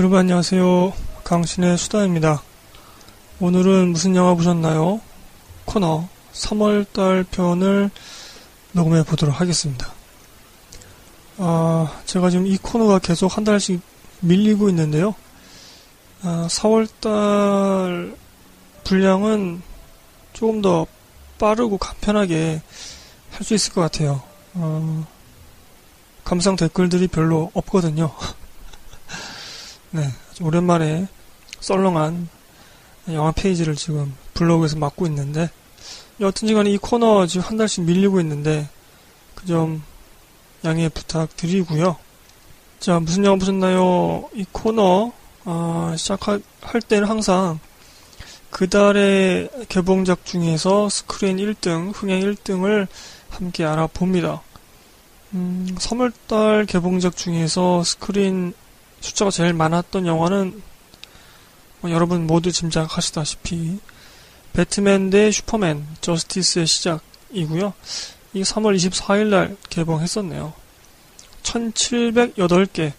[0.00, 0.94] 여러분 안녕하세요.
[1.24, 2.42] 강신의 수다입니다.
[3.38, 4.98] 오늘은 무슨 영화 보셨나요?
[5.66, 7.90] 코너 3월달 편을
[8.72, 9.92] 녹음해 보도록 하겠습니다.
[11.36, 13.82] 아, 제가 지금 이 코너가 계속 한 달씩
[14.20, 15.14] 밀리고 있는데요.
[16.22, 18.16] 아, 4월달
[18.84, 19.60] 분량은
[20.32, 20.86] 조금 더
[21.38, 22.62] 빠르고 간편하게
[23.32, 24.22] 할 수 있을 것 같아요.
[24.54, 25.06] 어,
[26.24, 28.10] 감상 댓글들이 별로 없거든요.
[29.92, 30.08] 네,
[30.40, 31.08] 오랜만에
[31.60, 32.28] 썰렁한
[33.08, 35.50] 영화 페이지를 지금 블로그에서 맡고 있는데
[36.20, 38.68] 여튼지 간에 이 코너 지금 한 달씩 밀리고 있는데
[39.34, 39.82] 그 점
[40.64, 41.96] 양해 부탁드리고요.
[42.78, 44.28] 자, 무슨 영화 보셨나요?
[44.34, 45.12] 이 코너
[45.44, 46.42] 어, 시작할
[46.86, 47.58] 때는 항상
[48.50, 52.86] 그 달의 개봉작 중에서 스크린 1등, 흥행 1등을
[53.30, 54.42] 함께 알아봅니다.
[55.32, 58.52] 음, 3월달 개봉작 중에서 스크린
[59.00, 60.62] 숫자가 제일 많았던 영화는
[61.80, 63.78] 뭐 여러분 모두 짐작하시다시피
[64.52, 67.72] 배트맨 대 슈퍼맨 저스티스의 시작이고요.
[68.34, 70.52] 이 3월 24일 날 개봉했었네요.
[71.42, 72.92] 1708개.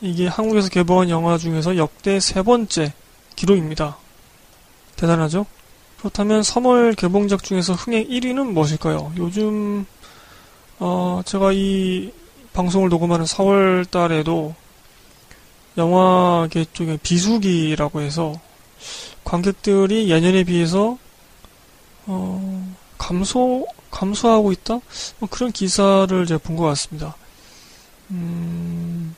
[0.00, 2.92] 이게 한국에서 개봉한 영화 중에서 역대 세 번째
[3.36, 3.96] 기록입니다.
[4.96, 5.46] 대단하죠?
[5.98, 9.12] 그렇다면 3월 개봉작 중에서 흥행 1위는 무엇일까요?
[9.16, 9.86] 요즘
[10.80, 12.10] 어, 제가 이
[12.52, 14.54] 방송을 녹음하는 4월 달에도
[15.76, 18.34] 영화계 쪽에 비수기라고 해서
[19.24, 20.98] 관객들이 예년에 비해서
[22.06, 24.80] 어, 감소 감소하고 있다
[25.18, 27.14] 뭐 그런 기사를 제가 본 것 같습니다.
[28.10, 29.14] 음,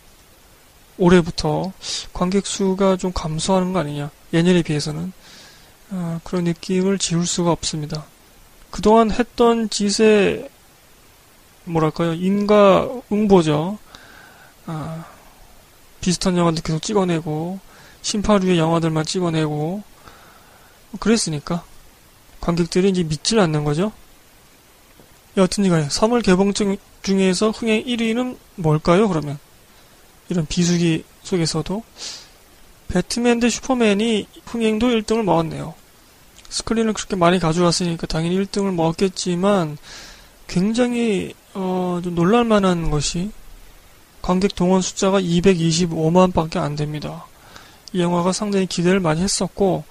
[0.99, 1.73] 올해부터
[2.13, 5.13] 관객 수가 좀 감소하는 거 아니냐 예년에 비해서는
[5.91, 8.05] 아, 그런 느낌을 지울 수가 없습니다.
[8.71, 10.49] 그동안 했던 짓에
[11.65, 13.79] 뭐랄까요 인가 응보죠.
[14.67, 15.05] 아,
[16.05, 17.59] 비슷한 영화들 계속 찍어내고
[18.03, 19.83] 심파류의 영화들만 찍어내고
[21.01, 21.65] 그랬으니까
[22.43, 23.91] 관객들이 이제 믿질 않는 거죠.
[25.39, 26.53] 여튼간에 3월 개봉
[27.03, 29.09] 중에서 흥행 1위는 뭘까요?
[29.09, 29.39] 그러면
[30.29, 31.83] 이런 비수기 속에서도
[32.89, 35.73] 배트맨 대 슈퍼맨이 흥행도 1등을 먹었네요.
[36.51, 39.79] 스크린을 그렇게 많이 가져왔으니까 당연히 1등을 먹었겠지만
[40.49, 43.31] 굉장히 어, 좀 놀랄만한 것이
[44.25, 47.27] 관객 동원 숫자가 225만 밖에 안 됩니다.
[47.93, 49.85] 이 영화가 상당히 기대를 많이 했었고,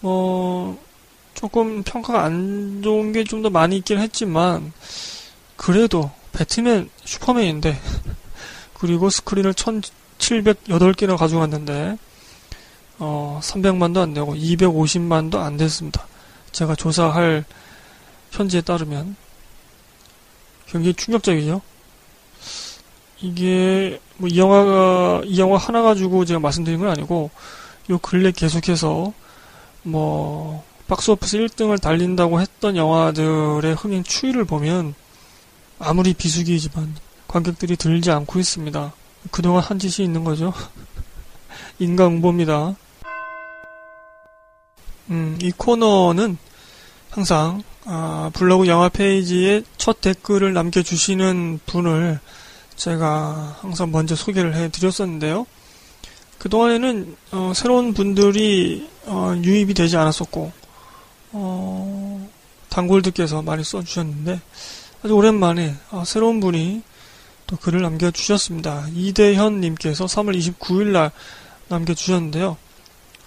[0.00, 0.76] 뭐,
[1.34, 4.72] 조금 평가가 안 좋은 게 좀 더 많이 있긴 했지만,
[5.56, 7.80] 그래도 배트맨, 슈퍼맨인데,
[8.74, 11.98] 그리고 스크린을 1708개나 가져갔는데,
[12.98, 16.04] 어, 300만도 안 되고, 250만도 안 됐습니다.
[16.50, 17.44] 제가 조사할
[18.32, 19.14] 현지에 따르면.
[20.66, 21.62] 굉장히 충격적이죠?
[23.20, 27.30] 이게 뭐 이 영화가 이 영화 하나 가지고 제가 말씀드린 건 아니고
[27.90, 29.12] 요 근래 계속해서
[29.84, 34.94] 뭐 박스오피스 1등을 달린다고 했던 영화들의 흥행 추이를 보면
[35.78, 36.96] 아무리 비수기이지만
[37.28, 38.92] 관객들이 들지 않고 있습니다.
[39.30, 40.52] 그동안 한 짓이 있는 거죠.
[41.78, 42.74] 인간응보입니다.
[45.10, 46.38] 음, 이 코너는
[47.10, 52.18] 항상 아, 블로그 영화 페이지에 첫 댓글을 남겨주시는 분을
[52.78, 55.46] 제가 항상 먼저 소개를 해드렸었는데요.
[56.38, 60.52] 그동안에는 어, 새로운 분들이 어, 유입이 되지 않았었고
[61.32, 62.30] 어,
[62.68, 64.40] 단골들께서 많이 써주셨는데
[65.02, 66.82] 아주 오랜만에 어, 새로운 분이
[67.48, 68.86] 또 글을 남겨주셨습니다.
[68.94, 71.10] 이대현님께서 3월 29일 날
[71.66, 72.56] 남겨주셨는데요.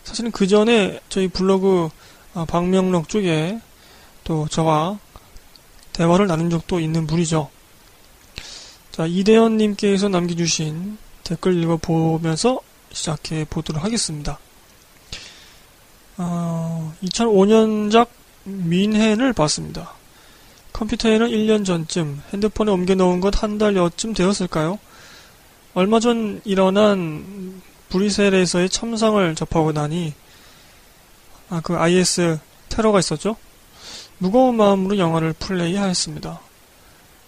[0.06, 1.90] 사실은 그 전에 저희 블로그
[2.34, 3.60] 어, 방명록 쪽에
[4.24, 4.98] 또 저와
[5.92, 7.50] 대화를 나눈 적도 있는 분이죠.
[8.92, 12.60] 자, 이대현님께서 남겨주신 댓글 읽어보면서
[12.92, 14.38] 시작해 보도록 하겠습니다.
[16.18, 18.10] 어, 2005년작
[18.44, 19.94] 민해를 봤습니다.
[20.74, 24.78] 컴퓨터에는 1년 전쯤, 핸드폰에 옮겨놓은 것 한 달여쯤 되었을까요?
[25.74, 30.14] 얼마 전 일어난 브리셀에서의 참상을 접하고 나니,
[31.50, 33.38] 아, 그 IS 테러가 있었죠?
[34.18, 36.42] 무거운 마음으로 영화를 플레이하였습니다.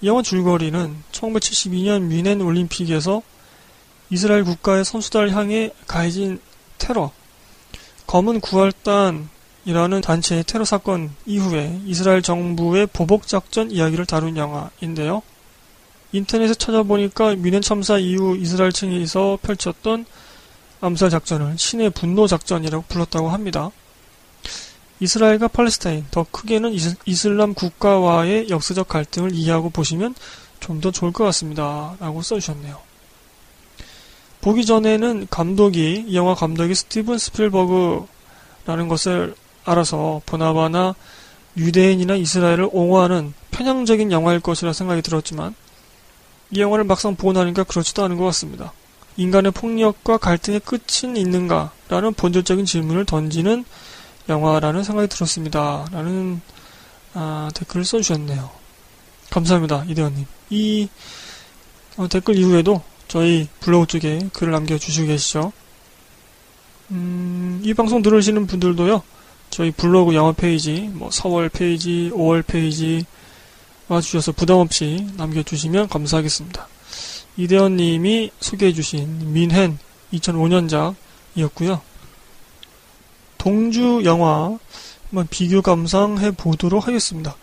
[0.04, 3.22] 이 영화 줄거리는 1972년 뮌헨 올림픽에서
[4.10, 6.42] 이스라엘 국가의 선수단을 향해 가해진
[6.78, 7.10] 테러,
[8.06, 15.22] 검은 구할단이라는 단체의 테러 사건 이후에 이스라엘 정부의 보복 작전 이야기를 다룬 영화인데요.
[16.12, 20.06] 인터넷에 찾아보니까 뮌헨 참사 이후 이스라엘 층에서 펼쳤던
[20.82, 23.72] 암살 작전을 신의 분노 작전이라고 불렀다고 합니다.
[25.00, 26.74] 이스라엘과 팔레스타인, 더 크게는
[27.06, 30.16] 이슬람 국가와의 역사적 갈등을 이해하고 보시면
[30.60, 31.96] 좀 더 좋을 것 같습니다.
[32.00, 32.80] 라고 써주셨네요.
[34.40, 39.36] 보기 전에는 감독이, 이 영화 감독이 스티븐 스필버그라는 것을
[39.66, 40.96] 알아서 보나바나
[41.58, 45.54] 유대인이나 이스라엘을 옹호하는 편향적인 영화일 것이라 생각이 들었지만
[46.52, 48.74] 이 영화를 막상 보고 나니까 그렇지도 않은 것 같습니다.
[49.18, 51.72] 인간의 폭력과 갈등의 끝은 있는가?
[51.88, 53.64] 라는 본질적인 질문을 던지는
[54.30, 55.86] 영화라는 생각이 들었습니다.
[55.92, 56.42] 라는
[57.14, 58.50] 아, 댓글을 써주셨네요.
[59.30, 59.86] 감사합니다.
[59.88, 60.26] 이대원님.
[60.50, 60.88] 이
[61.98, 65.52] 어, 댓글 이후에도 저희 블로그 쪽에 글을 남겨주시고 계시죠.
[66.92, 69.04] 음, 이 방송 들으시는 분들도요.
[69.50, 73.06] 저희 블로그 영화 페이지, 뭐 4월 페이지, 5월 페이지
[73.88, 76.68] 와주셔서 부담없이 남겨주시면 감사하겠습니다.
[77.38, 79.78] 이대원님이 소개해주신 뮌헨
[80.14, 81.82] 2005년작이었고요.
[83.44, 84.58] 동주 영화
[85.10, 87.36] 한번 비교 감상해 보도록 하겠습니다.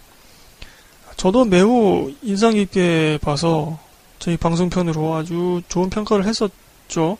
[1.17, 3.79] 저도 매우 인상 깊게 봐서
[4.19, 7.19] 저희 방송편으로 아주 좋은 평가를 했었죠.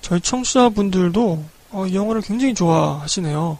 [0.00, 3.58] 저희 청취자분들도 어, 이 영화를 굉장히 좋아하시네요.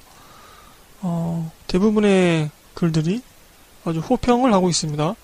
[1.03, 3.23] 어, 대부분의 글들이
[3.85, 5.15] 아주 호평을 하고 있습니다.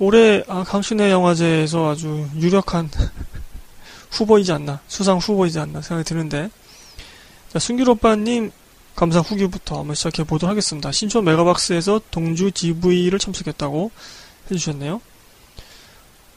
[0.00, 2.90] 올해 아, 강신의 영화제에서 아주 유력한
[4.10, 6.50] 후보이지 않나, 수상 후보이지 않나 생각이 드는데,
[7.54, 8.50] 자, 순길 오빠님
[8.96, 10.90] 감상 후기부터 한번 시작해 보도록 하겠습니다.
[10.90, 13.92] 신촌 메가박스에서 동주 GV를 참석했다고
[14.50, 15.00] 해주셨네요.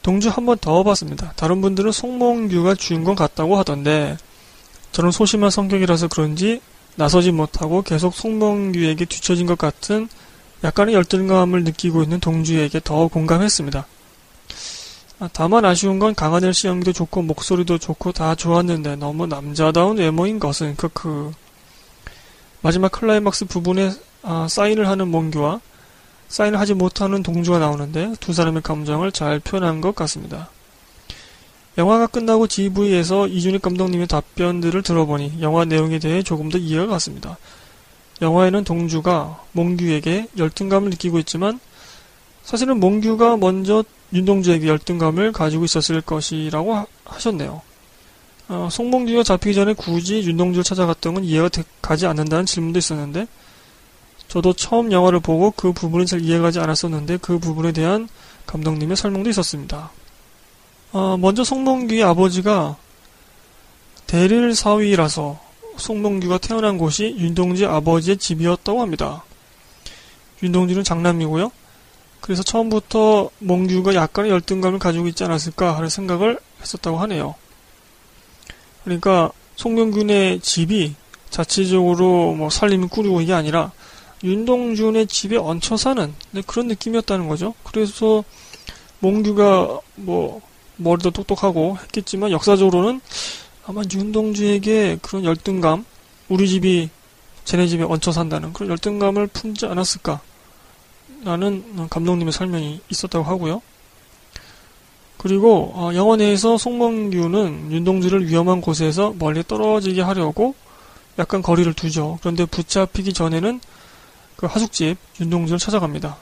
[0.03, 1.33] 동주 한 번 더 봤습니다.
[1.35, 4.17] 다른 분들은 송몽규가 주인공 같다고 하던데,
[4.91, 6.61] 저는 소심한 성격이라서 그런지
[6.95, 10.07] 나서지 못하고 계속 송몽규에게 뒤처진 것 같은
[10.63, 13.87] 약간의 열등감을 느끼고 있는 동주에게 더 공감했습니다.
[15.19, 20.39] 아, 다만 아쉬운 건 강하늘 씨 연기도 좋고 목소리도 좋고 다 좋았는데 너무 남자다운 외모인
[20.39, 21.31] 것은 크크.
[22.61, 25.59] 마지막 클라이막스 부분에 아, 사인을 하는 몽규와
[26.27, 30.49] 사인을 하지 못하는 동주가 나오는데 두 사람의 감정을 잘 표현한 것 같습니다.
[31.79, 37.37] 영화가 끝나고 GV에서 이준익 감독님의 답변들을 들어보니 영화 내용에 대해 조금 더 이해가 갔습니다.
[38.21, 41.59] 영화에는 동주가 몽규에게 열등감을 느끼고 있지만
[42.43, 43.83] 사실은 몽규가 먼저
[44.13, 46.85] 윤동주에게 열등감을 가지고 있었을 것이라고 하,
[47.17, 47.61] 셨네요
[48.49, 51.49] 어, 송몽규가 잡히기 전에 굳이 윤동주를 찾아갔던 건 이해가
[51.81, 53.27] 가지 않는다는 질문도 있었는데
[54.27, 58.07] 저도 처음 영화를 보고 그 부분은 잘 이해가지 않았었는데 그 부분에 대한
[58.45, 59.91] 감독님의 설명도 있었습니다.
[60.93, 62.77] 어, 먼저 송몽규의 아버지가
[64.05, 65.39] 대릴 사위라서
[65.77, 69.23] 송몽규가 태어난 곳이 윤동지 아버지의 집이었다고 합니다.
[70.41, 71.51] 윤동주는 장남이고요.
[72.21, 77.35] 그래서 처음부터 몽규가 약간의 열등감을 가지고 있지 않았을까 하는 생각을 했었다고 하네요.
[78.83, 80.95] 그러니까 송명균의 집이
[81.29, 83.71] 자체적으로 뭐 살림을 꾸리고 이게 아니라
[84.23, 87.53] 윤동준의 집에 얹혀 사는 네, 그런 느낌이었다는 거죠.
[87.63, 88.23] 그래서
[88.99, 90.41] 몽규가 뭐
[90.77, 93.01] 머리도 똑똑하고 했겠지만 역사적으로는
[93.65, 95.85] 아마 윤동주에게 그런 열등감,
[96.29, 96.89] 우리 집이
[97.45, 100.21] 쟤네 집에 얹혀 산다는 그런 열등감을 품지 않았을까?
[101.23, 103.61] 라는 감독님의 설명이 있었다고 하고요.
[105.17, 110.55] 그리고 어, 영화 내에서 송몽규는 윤동주를 위험한 곳에서 멀리 떨어지게 하려고
[111.19, 112.19] 약간 거리를 두죠.
[112.21, 113.59] 그런데 붙잡히기 전에는
[114.35, 116.17] 그 하숙집 윤동주를 찾아갑니다.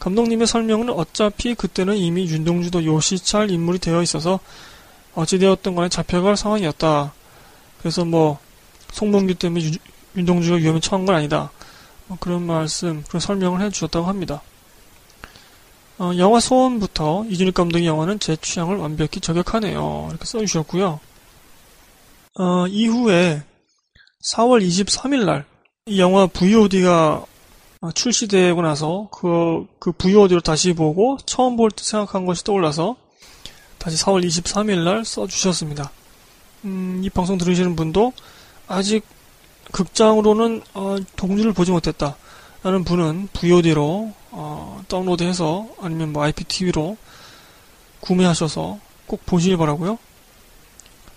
[0.00, 4.40] 감독님의 설명은 어차피 그때는 이미 윤동주도 요시찰 인물이 되어 있어서
[5.14, 7.12] 어찌되었던 간에 잡혀갈 상황이었다.
[7.78, 8.38] 그래서 뭐
[8.90, 9.70] 송봉규 때문에 유,
[10.16, 11.52] 윤동주가 위험에 처한 건 아니다.
[12.12, 14.42] 뭐 그런 말씀, 그런 설명을 해주셨다고 합니다.
[15.98, 20.08] 어, 영화 소원부터 이준익 감독의 영화는 제 취향을 완벽히 저격하네요.
[20.10, 21.00] 이렇게 써주셨고요.
[22.38, 23.42] 어, 이후에
[24.34, 25.52] 4월 23일 날
[25.86, 27.24] 이 영화 VOD가
[27.92, 32.94] 출시되고 나서 그, 그 VOD로 다시 보고 처음 볼 때 생각한 것이 떠올라서
[33.78, 35.90] 다시 4월 23일 날 써주셨습니다.
[36.66, 38.12] 음, 이 방송 들으시는 분도
[38.68, 39.04] 아직
[39.72, 42.16] 극장으로는 어, 동주를 보지 못했다.
[42.62, 46.96] 라는 분은 VOD로 어, 다운로드해서 아니면 뭐 IPTV로
[48.00, 49.98] 구매하셔서 꼭 보시길 바라고요.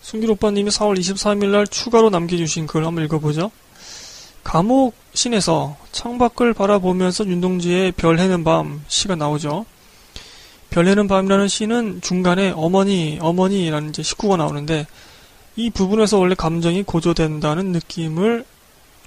[0.01, 3.51] 순길 오빠님이 4월 23일 날 추가로 남겨주신 글 한번 읽어보죠.
[4.43, 9.65] 감옥 신에서 창밖을 바라보면서 윤동지의 별 해는 밤 시가 나오죠.
[10.69, 14.85] 별내는 밤이라는 시는 중간에 어머니, 어머니라는 이제 식구가 나오는데
[15.55, 18.45] 이 부분에서 원래 감정이 고조된다는 느낌을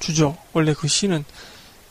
[0.00, 0.36] 주죠.
[0.52, 1.24] 원래 그 시는.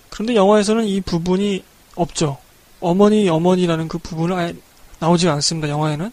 [0.10, 1.64] 그런데 영화에서는 이 부분이
[1.96, 2.38] 없죠.
[2.80, 4.56] 어머니, 어머니라는 그 부분은 아예
[5.00, 5.70] 나오지 않습니다.
[5.70, 6.12] 영화에는.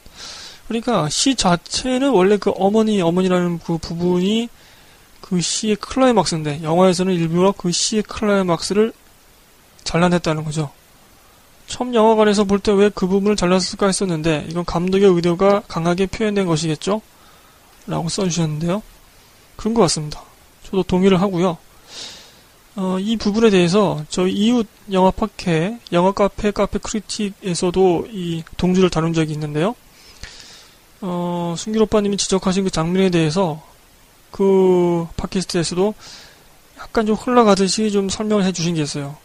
[0.68, 4.48] 그러니까 시 자체는 원래 그 어머니, 어머니라는 그 부분이
[5.20, 8.92] 그 시의 클라이막스인데 영화에서는 일부러 그 시의 클라이막스를
[9.84, 10.70] 잘라냈다는 거죠.
[11.66, 17.00] 처음 영화관에서 볼 때 왜 그 부분을 잘랐을까 했었는데 이건 감독의 의도가 강하게 표현된 것이겠죠.
[17.86, 18.82] 라고 써주셨는데요.
[19.56, 20.22] 그런 것 같습니다.
[20.64, 21.58] 저도 동의를 하고요.
[22.76, 29.12] 어, 이 부분에 대해서 저희 이웃 영화 팟캐, 영화 카페, 카페 크리틱에서도 이 동주를 다룬
[29.12, 29.76] 적이 있는데요.
[31.00, 33.62] 어, 순길 오빠님이 지적하신 그 장면에 대해서
[34.30, 35.94] 그 팟캐스트에서도
[36.78, 39.16] 약간 좀 흘러가듯이 좀 설명을 해 주신 게 있어요.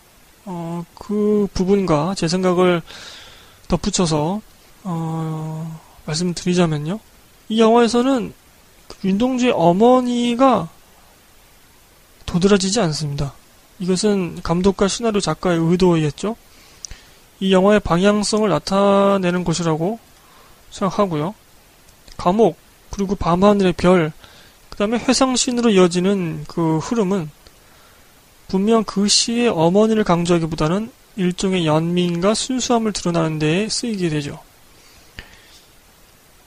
[0.45, 2.81] 어, 그 부분과 제 생각을
[3.67, 4.41] 덧붙여서
[4.83, 6.99] 어, 말씀드리자면요.
[7.49, 8.48] 이 영화에서는 그
[9.03, 10.69] 윤동주의 어머니가
[12.25, 13.33] 도드라지지 않습니다.
[13.79, 16.35] 이것은 감독과 시나리오 작가의 의도였죠.
[17.39, 19.99] 이 영화의 방향성을 나타내는 것이라고
[20.71, 21.33] 생각하고요.
[22.17, 22.57] 감옥,
[22.91, 24.11] 그리고 밤하늘의 별,
[24.69, 27.31] 그 다음에 회상신으로 이어지는 그 흐름은
[28.49, 34.39] 분명 그 시의 어머니를 강조하기보다는 일종의 연민과 순수함을 드러나는 데에 쓰이게 되죠.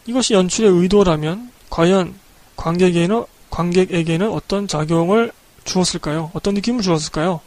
[0.07, 2.15] 이것이 연출의 의도라면 과연
[2.63, 5.33] 관객에게는, 관객에게는 어떤 작용을
[5.65, 6.31] 주었을까요?
[6.33, 7.41] 어떤 느낌을 주었을까요?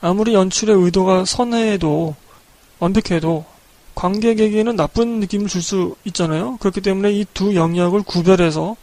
[0.00, 2.16] 아무리 연출의 의도가 선해도
[2.78, 3.44] 완벽해도
[3.94, 6.56] 관객에게는 나쁜 느낌을 줄 수 있잖아요.
[6.56, 8.76] 그렇기 때문에 이 두 영역을 구별해서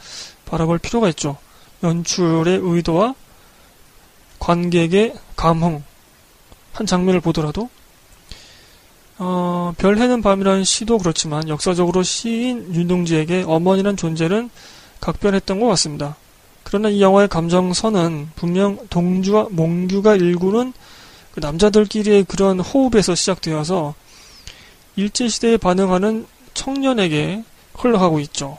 [0.45, 1.37] 바라볼 필요가 있죠.
[1.81, 3.15] 연출의 의도와
[4.37, 5.83] 관객의 감흥
[6.73, 7.69] 한 장면을 보더라도
[9.17, 14.49] 어, 별 해는 밤이라는 시도 그렇지만 역사적으로 시인 윤동지에게 어머니란 존재는
[14.99, 16.15] 각별했던 것 같습니다.
[16.63, 20.73] 그러나 이 영화의 감정선은 분명 동주와 몽규가 일구는
[21.33, 23.95] 그 남자들끼리의 그런 호흡에서 시작되어서
[24.95, 28.57] 일제시대에 반응하는 청년에게 흘러가고 있죠.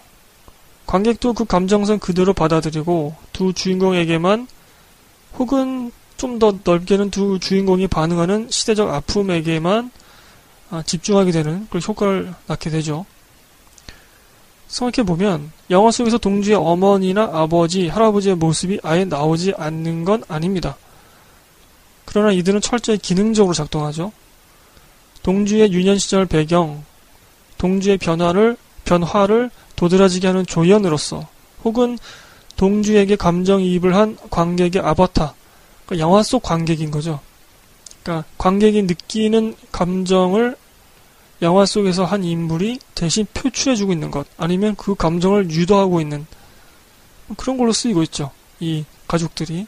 [0.87, 4.49] 관객도 그 감정선 그대로 받아들이고 두 주인공에게만
[5.39, 9.91] 혹은 좀 더 넓게는 두 주인공이 반응하는 시대적 아픔에게만
[10.71, 13.07] 아, 집중하게 되는 그런 효과를 낳게 되죠.
[14.71, 20.77] 생각해 보면 영화 속에서 동주의 어머니나 아버지, 할아버지의 모습이 아예 나오지 않는 건 아닙니다.
[22.05, 24.13] 그러나 이들은 철저히 기능적으로 작동하죠.
[25.23, 26.85] 동주의 유년 시절 배경,
[27.59, 31.27] 동주의 변화를, 변화를 도드라지게 하는 조연으로서
[31.65, 31.99] 혹은
[32.57, 35.35] 동주에게 감정이입을 한 관객의 아바타,
[35.87, 37.21] 그러니까 영화 속 관객인 거죠.
[38.03, 40.57] 그러니까 관객이 느끼는 감정을
[41.43, 46.27] 영화 속에서 한 인물이 대신 표출해주고 있는 것, 아니면 그 감정을 유도하고 있는
[47.37, 48.31] 그런 걸로 쓰이고 있죠.
[48.59, 49.67] 이 가족들이.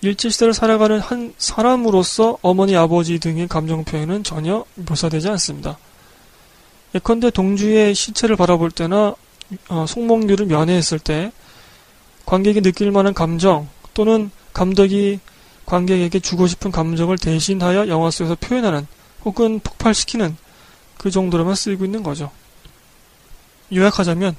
[0.00, 5.76] 일제시대를 살아가는 한 사람으로서 어머니, 아버지 등의 감정 표현은 전혀 묘사되지 않습니다.
[6.94, 9.14] 예컨대 동주의 시체를 바라볼 때나
[9.68, 11.32] 어, 송몽규를 면회했을 때
[12.26, 15.20] 관객이 느낄 만한 감정 또는 감독이
[15.66, 18.86] 관객에게 주고 싶은 감정을 대신하여 영화 속에서 표현하는
[19.24, 20.36] 혹은 폭발시키는
[20.98, 22.30] 그 정도로만 쓰이고 있는 거죠.
[23.72, 24.36] 요약하자면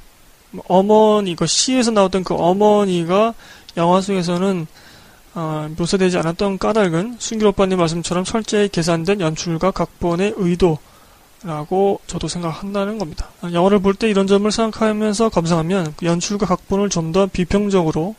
[0.68, 3.34] 어머니, 그 시에서 나왔던 그 어머니가
[3.78, 4.68] 영화 속에서는
[5.36, 13.30] 어, 묘사되지 않았던 까닭은 순길 오빠님 말씀처럼 철저히 계산된 연출과 각본의 의도라고 저도 생각한다는 겁니다.
[13.54, 18.16] 영화를 볼 때 이런 점을 생각하면서 감상하면 그 연출과 각본을 좀 더 비평적으로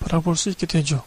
[0.00, 1.02] 바라볼 수 있게 되죠.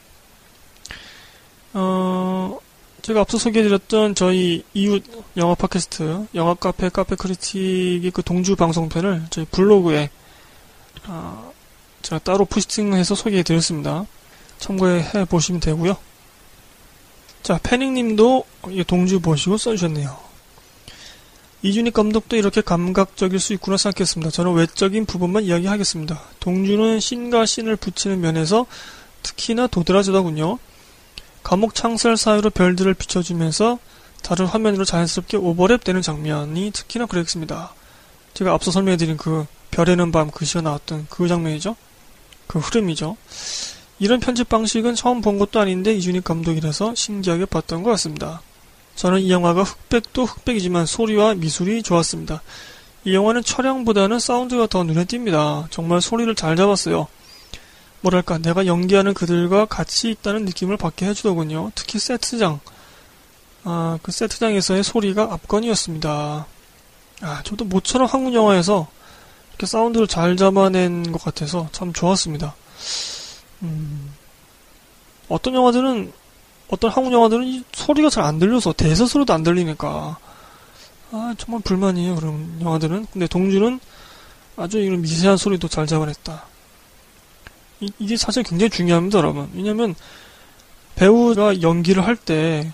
[1.73, 2.59] 어,
[3.03, 5.03] 제가 앞서 소개해드렸던 저희 이웃
[5.35, 10.09] 영화 팟캐스트, 영화 카페, 카페 크리틱의 그 동주 방송편을 저희 블로그에,
[11.07, 11.51] 어,
[12.01, 14.05] 제가 따로 포스팅해서 소개해드렸습니다.
[14.57, 15.97] 참고해 보시면 되고요.
[17.43, 18.45] 자, 패닝님도
[18.87, 20.17] 동주 보시고 써주셨네요.
[21.61, 24.31] 이준익 감독도 이렇게 감각적일 수 있구나 생각했습니다.
[24.31, 26.21] 저는 외적인 부분만 이야기하겠습니다.
[26.39, 28.65] 동주는 신과 신을 붙이는 면에서
[29.23, 30.57] 특히나 도드라지더군요.
[31.43, 33.79] 감옥 창살 사이로 별들을 비춰주면서
[34.21, 37.73] 다른 화면으로 자연스럽게 오버랩되는 장면이 특히나 그랬습니다.
[38.33, 41.75] 제가 앞서 설명해드린 그 별에는 밤 그 시가 나왔던 그 장면이죠.
[42.47, 43.17] 그 흐름이죠.
[43.99, 48.41] 이런 편집 방식은 처음 본 것도 아닌데 이준익 감독이라서 신기하게 봤던 것 같습니다.
[48.95, 52.41] 저는 이 영화가 흑백도 흑백이지만 소리와 미술이 좋았습니다.
[53.05, 55.67] 이 영화는 촬영보다는 사운드가 더 눈에 띕니다.
[55.69, 57.07] 정말 소리를 잘 잡았어요.
[58.03, 61.71] 뭐랄까 내가 연기하는 그들과 같이 있다는 느낌을 받게 해주더군요.
[61.73, 62.59] 특히 세트장.
[63.63, 66.45] 아, 그 세트장에서의 소리가 압권이었습니다.
[67.21, 68.87] 아, 저도 모처럼 한국 영화에서
[69.51, 72.53] 이렇게 사운드를 잘 잡아낸 것 같아서 참 좋았습니다.
[73.61, 74.13] 음,
[75.29, 76.11] 어떤 영화들은
[76.69, 80.17] 어떤 한국 영화들은 소리가 잘 안 들려서 대사 소리도 안 들리니까
[81.11, 83.79] 아 정말 불만이에요 그런 영화들은 근데 동주는
[84.57, 86.43] 아주 이런 미세한 소리도 잘 잡아냈다
[87.85, 89.49] 이, 이게 사실 굉장히 중요합니다, 여러분.
[89.53, 89.95] 왜냐면
[90.95, 92.71] 배우가 연기를 할 때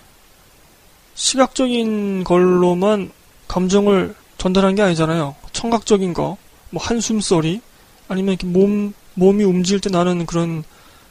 [1.14, 3.10] 시각적인 걸로만
[3.48, 5.36] 감정을 전달한 게 아니잖아요.
[5.52, 6.38] 청각적인 거,
[6.70, 7.60] 뭐 한숨 소리,
[8.08, 10.64] 아니면 이렇게 몸, 몸이 움직일 때 나는 그런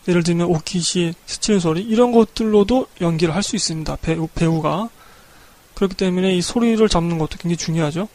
[0.07, 3.97] 예를 들면 오키시 스치는 소리 이런 것들로도 연기를 할 수 있습니다.
[3.97, 4.89] 배우, 배우가
[5.75, 8.07] 그렇기 때문에 이 소리를 잡는 것도 굉장히 중요하죠.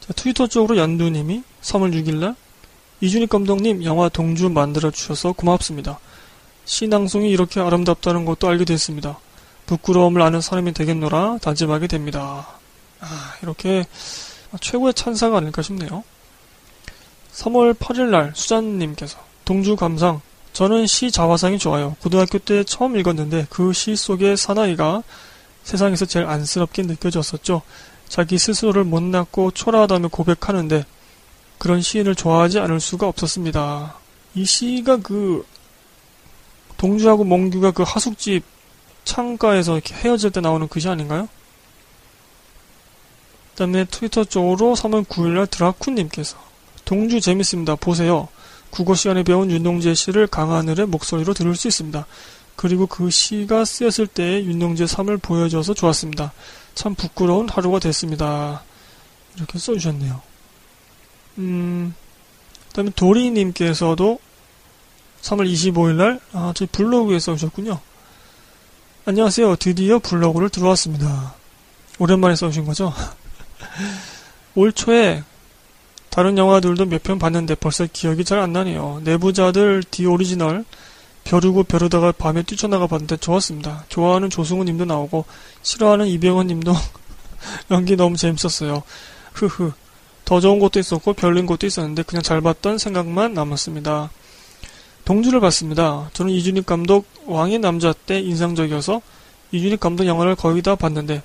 [0.00, 2.34] 자, 트위터 쪽으로 연두님이 3월 6일날
[3.00, 5.98] 이준익 감독님 영화 동주 만들어 주셔서 고맙습니다.
[6.66, 9.18] 시낭송이 이렇게 아름답다는 것도 알게 됐습니다.
[9.66, 12.46] 부끄러움을 아는 사람이 되겠노라 다짐하게 됩니다.
[13.00, 13.86] 아, 이렇게
[14.60, 16.04] 최고의 찬사가 아닐까 싶네요.
[17.32, 20.20] 3월 8일 날 수잔님께서 동주 감상
[20.52, 21.96] 저는 시 자화상이 좋아요.
[22.02, 25.02] 고등학교 때 처음 읽었는데 그 시 속의 사나이가
[25.62, 27.62] 세상에서 제일 안쓰럽게 느껴졌었죠.
[28.08, 30.84] 자기 스스로를 못났고 초라하다며 고백하는데
[31.60, 33.94] 그런 시인을 좋아하지 않을 수가 없었습니다.
[34.34, 35.46] 이 시가 그
[36.78, 38.42] 동주하고 몽규가 그 하숙집
[39.04, 41.28] 창가에서 이렇게 헤어질 때 나오는 그 시 아닌가요?
[43.52, 46.36] 그 다음에 트위터 쪽으로 3월 9일날 드라쿤님께서
[46.86, 47.76] 동주 재밌습니다.
[47.76, 48.28] 보세요.
[48.70, 52.06] 국어 시간에 배운 윤동재 시를 강하늘의 목소리로 들을 수 있습니다.
[52.56, 56.32] 그리고 그 시가 쓰였을 때 윤동주 삶을 보여줘서 좋았습니다.
[56.74, 58.62] 참 부끄러운 하루가 됐습니다.
[59.36, 60.29] 이렇게 써주셨네요.
[61.38, 61.94] 음,
[62.68, 64.18] 그 다음에 도리님께서도
[65.22, 67.78] 3월 25일날, 아, 저희 블로그에 써주셨군요.
[69.04, 69.56] 안녕하세요.
[69.56, 71.34] 드디어 블로그를 들어왔습니다.
[71.98, 72.92] 오랜만에 써주신 거죠?
[74.54, 75.22] 올 초에
[76.10, 79.00] 다른 영화들도 몇 편 봤는데 벌써 기억이 잘 안 나네요.
[79.04, 80.64] 내부자들 디 오리지널
[81.24, 83.84] 벼르고 벼르다가 밤에 뛰쳐나가 봤는데 좋았습니다.
[83.88, 85.24] 좋아하는 조승우 님도 나오고
[85.62, 86.74] 싫어하는 이병헌 님도
[87.70, 88.82] 연기 너무 재밌었어요.
[89.34, 89.72] 흐흐.
[90.30, 94.12] 더 좋은 것도 있었고 별린 것도 있었는데 그냥 잘 봤던 생각만 남았습니다.
[95.04, 96.08] 동주를 봤습니다.
[96.12, 99.02] 저는 이준익 감독 왕의 남자 때 인상적이어서
[99.50, 101.24] 이준익 감독 영화를 거의 다 봤는데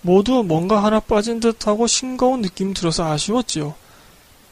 [0.00, 3.74] 모두 뭔가 하나 빠진 듯하고 싱거운 느낌이 들어서 아쉬웠지요.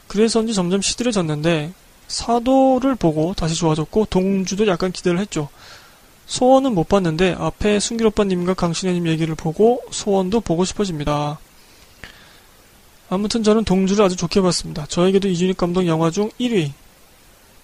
[0.05, 1.73] 그래서인지 점점 시들해졌는데
[2.07, 5.49] 사도를 보고 다시 좋아졌고 동주도 약간 기대를 했죠.
[6.27, 11.39] 소원은 못 봤는데 앞에 순길 오빠님과 강신혜님 얘기를 보고 소원도 보고 싶어집니다.
[13.09, 14.85] 아무튼 저는 동주를 아주 좋게 봤습니다.
[14.87, 16.71] 저에게도 이준익 감독 영화 중 1위.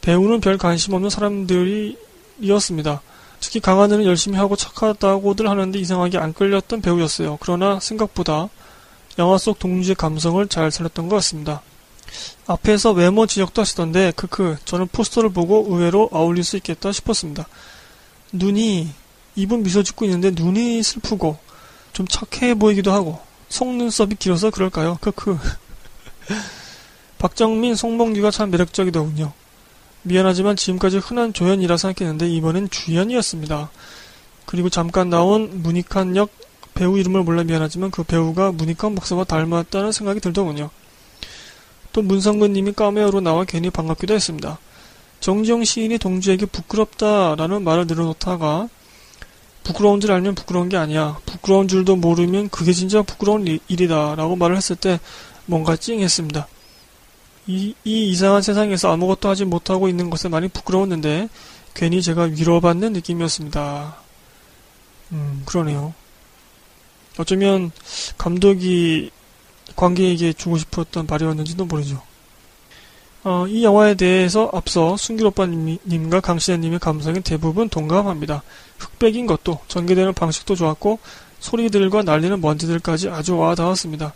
[0.01, 3.01] 배우는 별 관심 없는 사람들이었습니다.
[3.39, 7.37] 특히 강하늘은 열심히 하고 착하다고들 하는데 이상하게 안 끌렸던 배우였어요.
[7.41, 8.47] 그러나 생각보다
[9.19, 11.61] 영화 속 동주의 감성을 잘 살렸던 것 같습니다.
[12.47, 17.47] 앞에서 외모 지적도 하시던데 크크 저는 포스터를 보고 의외로 어울릴 수 있겠다 싶었습니다.
[18.31, 18.89] 눈이
[19.35, 21.37] 입은 미소 짓고 있는데 눈이 슬프고
[21.91, 23.19] 좀 착해 보이기도 하고
[23.53, 24.97] 속눈썹이 길어서 그럴까요?
[24.99, 25.37] 크크
[27.19, 29.31] 박정민, 송몽규가 참 매력적이더군요.
[30.01, 33.69] 미안하지만 지금까지 흔한 조연이라 생각했는데 이번엔 주연이었습니다.
[34.45, 36.31] 그리고 잠깐 나온 문익한 역
[36.73, 40.71] 배우 이름을 몰라 미안하지만 그 배우가 문익한 목사와 닮았다는 생각이 들더군요.
[41.93, 44.57] 또 문성근님이 까메오로 나와 괜히 반갑기도 했습니다.
[45.19, 48.67] 정지영 시인이 동주에게 부끄럽다라는 말을 늘어놓다가
[49.63, 51.17] 부끄러운 줄 알면 부끄러운 게 아니야.
[51.25, 54.15] 부끄러운 줄도 모르면 그게 진짜 부끄러운 일이다.
[54.15, 54.99] 라고 말을 했을 때
[55.45, 56.47] 뭔가 찡했습니다.
[57.47, 61.29] 이, 이 이상한 세상에서 아무것도 하지 못하고 있는 것에 많이 부끄러웠는데
[61.73, 63.95] 괜히 제가 위로받는 느낌이었습니다.
[65.11, 65.93] 음, 그러네요.
[67.17, 67.71] 어쩌면
[68.17, 69.11] 감독이
[69.75, 72.01] 관객에게 주고 싶었던 말이었는지도 모르죠.
[73.23, 78.43] 어, 이 영화에 대해서 앞서 순길 오빠님과 강신혜님의 감성에 대부분 동감합니다.
[78.77, 80.99] 흑백인 것도 전개되는 방식도 좋았고
[81.39, 84.13] 소리들과 날리는 먼지들까지 아주 와닿았습니다.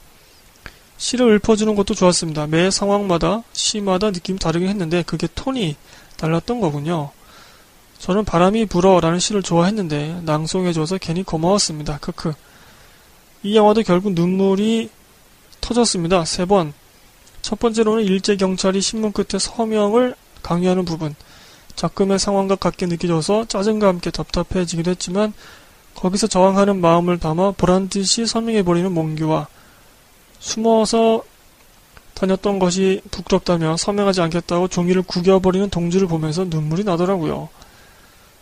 [0.98, 2.48] 시를 읊어주는 것도 좋았습니다.
[2.48, 5.76] 매 상황마다 시마다 느낌이 다르긴 했는데 그게 톤이
[6.18, 7.12] 달랐던 거군요.
[8.00, 12.00] 저는 바람이 불어라는 시를 좋아했는데 낭송해줘서 괜히 고마웠습니다.
[12.00, 12.34] 크크.
[13.44, 14.90] 이 영화도 결국 눈물이
[15.62, 16.26] 터졌습니다.
[16.26, 16.74] 세 번.
[17.48, 21.16] 첫 번째로는 일제 경찰이 신문 끝에 서명을 강요하는 부분.
[21.78, 25.32] 작금의 상황과 같게 느껴져서 짜증과 함께 답답해지기도 했지만
[25.96, 29.48] 거기서 저항하는 마음을 담아 보란 듯이 서명해버리는 몽규와
[30.40, 31.24] 숨어서
[32.16, 37.48] 다녔던 것이 부끄럽다며 서명하지 않겠다고 종이를 구겨버리는 동주를 보면서 눈물이 나더라고요.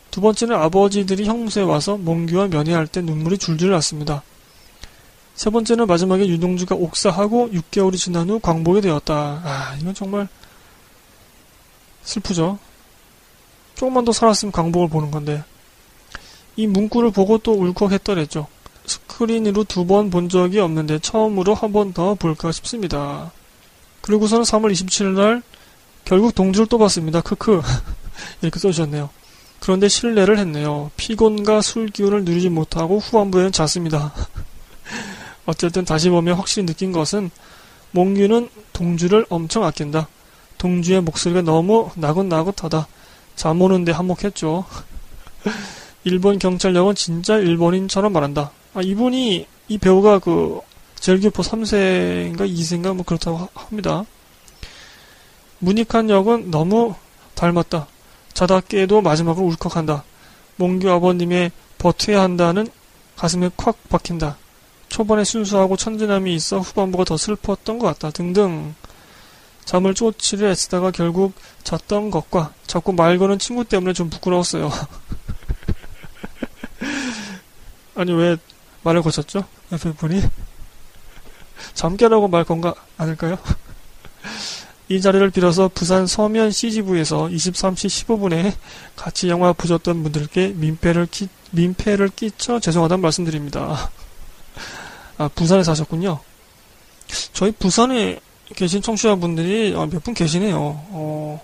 [0.10, 4.24] 두 번째는 아버지들이 형무소에 와서 몽규와 면회할 때 눈물이 줄줄 났습니다.
[5.36, 9.42] 세 번째는 마지막에 윤동주가 옥사하고 6개월이 지난 후 광복이 되었다.
[9.44, 10.28] 아, 이건 정말
[12.04, 12.58] 슬프죠.
[13.76, 15.44] 조금만 더 살았으면 광복을 보는 건데.
[16.56, 18.48] 이 문구를 보고 또 울컥했더랬죠.
[18.86, 23.32] 스크린으로 두 번 본 적이 없는데 처음으로 한 번 더 볼까 싶습니다.
[24.02, 25.42] 그리고서는 3월 27일
[26.06, 27.20] 결국 동주를 또 봤습니다.
[27.22, 27.62] 크크.
[28.42, 29.10] 이렇게 써주셨네요.
[29.60, 30.92] 그런데 실례를 했네요.
[30.96, 34.14] 피곤과 술 기운을 누리지 못하고 후반부에는 잤습니다.
[35.46, 37.30] 어쨌든 다시 보면 확실히 느낀 것은
[37.92, 40.08] 몽규는 동주를 엄청 아낀다.
[40.58, 42.88] 동주의 목소리가 너무 나긋나긋하다.
[43.36, 44.66] 잠 오는데 한몫했죠.
[46.04, 48.52] 일본 경찰력은 진짜 일본인처럼 말한다.
[48.74, 50.60] 아, 이분이, 이 배우가 그,
[51.00, 54.06] 젤규포 3세인가 2세인가 뭐 그렇다고 합니다.
[55.60, 56.96] 문익한 역은 너무
[57.36, 57.88] 닮았다.
[58.34, 60.04] 자다 깨도 마지막으로 울컥한다.
[60.58, 62.68] 몽규 아버님의 버텨야 한다는
[63.16, 64.38] 가슴에 콱 박힌다.
[64.96, 68.12] 초반에 순수하고 천진함이 있어 후반부가 더 슬펐던 것 같다.
[68.12, 68.74] 등등.
[69.66, 71.34] 잠을 쫓지를 애쓰다가 결국
[71.66, 74.72] 잤던 것과 자꾸 말 거는 친구 때문에 좀 부끄러웠어요.
[77.96, 78.38] 아니 왜
[78.84, 79.44] 말을 거쳤죠?
[79.74, 80.22] 옆에 분이
[81.74, 83.38] 잠 깨라고 말 건가 아닐까요?
[84.88, 88.54] 이 자리를 빌어서 부산 서면 CGV에서 23시 15분에
[88.96, 93.92] 같이 영화 보셨던 분들께 민폐를 끼, 민폐를 끼쳐 죄송하다는 말씀드립니다.
[95.18, 96.20] 아, 부산에 사셨군요.
[97.34, 98.20] 저희 부산에
[98.56, 100.58] 계신 청취자분들이 아, 몇분 계시네요.
[100.60, 101.42] 어,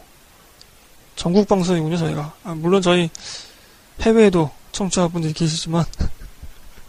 [1.16, 2.34] 전국 방송이군요, 저희가.
[2.44, 3.10] 아, 물론 저희
[4.02, 5.86] 해외에도 청취자분들이 계시지만.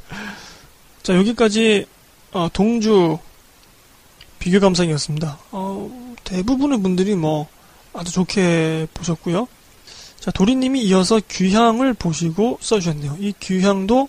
[1.02, 1.86] 자, 여기까지
[2.32, 3.18] 어, 동주
[4.38, 5.38] 비교 감상이었습니다.
[5.52, 7.46] 어, 대부분의 분들이 뭐
[7.92, 9.46] 아주 좋게 보셨고요.
[10.18, 13.16] 자, 도리님이 이어서 귀향을 보시고 써주셨네요.
[13.20, 14.08] 이 귀향도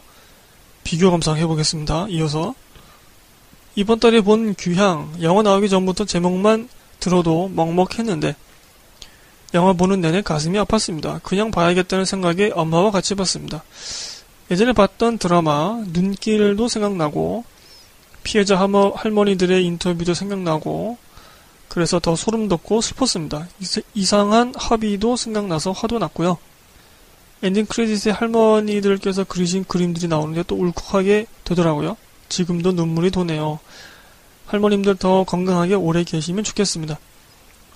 [0.84, 2.08] 비교 감상 해 보겠습니다.
[2.10, 2.54] 이어서
[3.76, 8.36] 이번 달에 본 귀향 영화 나오기 전부터 제목만 들어도 먹먹했는데
[9.56, 11.22] 영화 보는 내내 가슴이 아팠습니다.
[11.24, 13.64] 그냥 봐야겠다는 생각에 엄마와 같이 봤습니다.
[14.52, 17.46] 예전에 봤던 드라마 눈길도 생각나고
[18.24, 20.98] 피해자 할머니들의 인터뷰도 생각나고
[21.68, 23.48] 그래서 더 소름 돋고 슬펐습니다.
[23.96, 26.38] 이상한 합의도 생각나서 화도 났고요.
[27.42, 31.98] 엔딩 크레딧에 할머니들께서 그리신 그림들이 나오는데 또 울컥하게 되더라고요.
[32.34, 33.60] 지금도 눈물이 도네요.
[34.48, 36.98] 할머님들 더 건강하게 오래 계시면 좋겠습니다.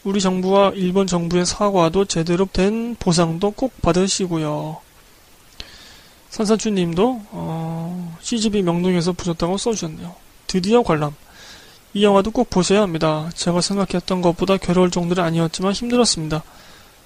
[0.03, 4.77] 우리 정부와 일본 정부의 사과도 제대로 된 보상도 꼭 받으시고요.
[6.29, 10.15] 산사춘 님도 어, CGV 명동에서 보셨다고 써주셨네요.
[10.47, 11.13] 드디어 관람.
[11.93, 13.29] 이 영화도 꼭 보셔야 합니다.
[13.35, 16.43] 제가 생각했던 것보다 괴로울 정도는 아니었지만 힘들었습니다.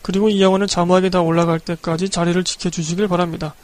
[0.01, 3.55] 그리고 이 영화는 자막이 다 올라갈 때까지 자리를 지켜주시길 바랍니다.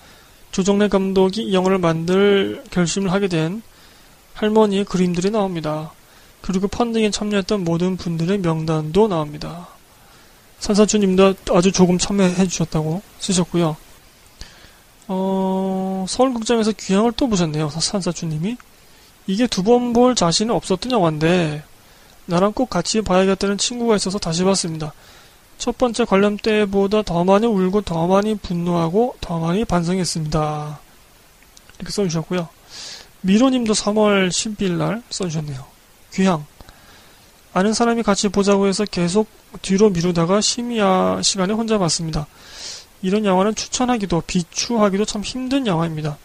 [0.52, 3.62] 조정래 감독이 이 영화를 만들 결심을 하게 된
[4.38, 5.91] 할머니의 그림들이 나옵니다.
[6.41, 9.67] 그리고 펀딩에 참여했던 모든 분들의 명단도 나옵니다.
[10.60, 13.76] 산사주님도 아주 조금 참여해 주셨다고 쓰셨고요.
[15.08, 17.69] 어, 서울극장에서 귀향을 또 보셨네요.
[17.69, 18.58] 산사주님이.
[19.28, 21.63] 이게 두 번 볼 자신은 없었던 영화인데
[22.26, 24.93] 나랑 꼭 같이 봐야겠다는 친구가 있어서 다시 봤습니다.
[25.58, 30.80] 첫 번째 관람 때보다 더 많이 울고 더 많이 분노하고 더 많이 반성했습니다.
[31.80, 32.47] 이렇게 써주셨고요.
[33.21, 35.65] 미로님도 3월 10일 날 써주셨네요.
[36.13, 36.45] 귀향.
[37.53, 39.27] 아는 사람이 같이 보자고 해서 계속
[39.62, 42.27] 뒤로 미루다가 심야 시간에 혼자 봤습니다.
[43.01, 46.17] 이런 영화는 추천하기도 비추하기도 참 힘든 영화입니다.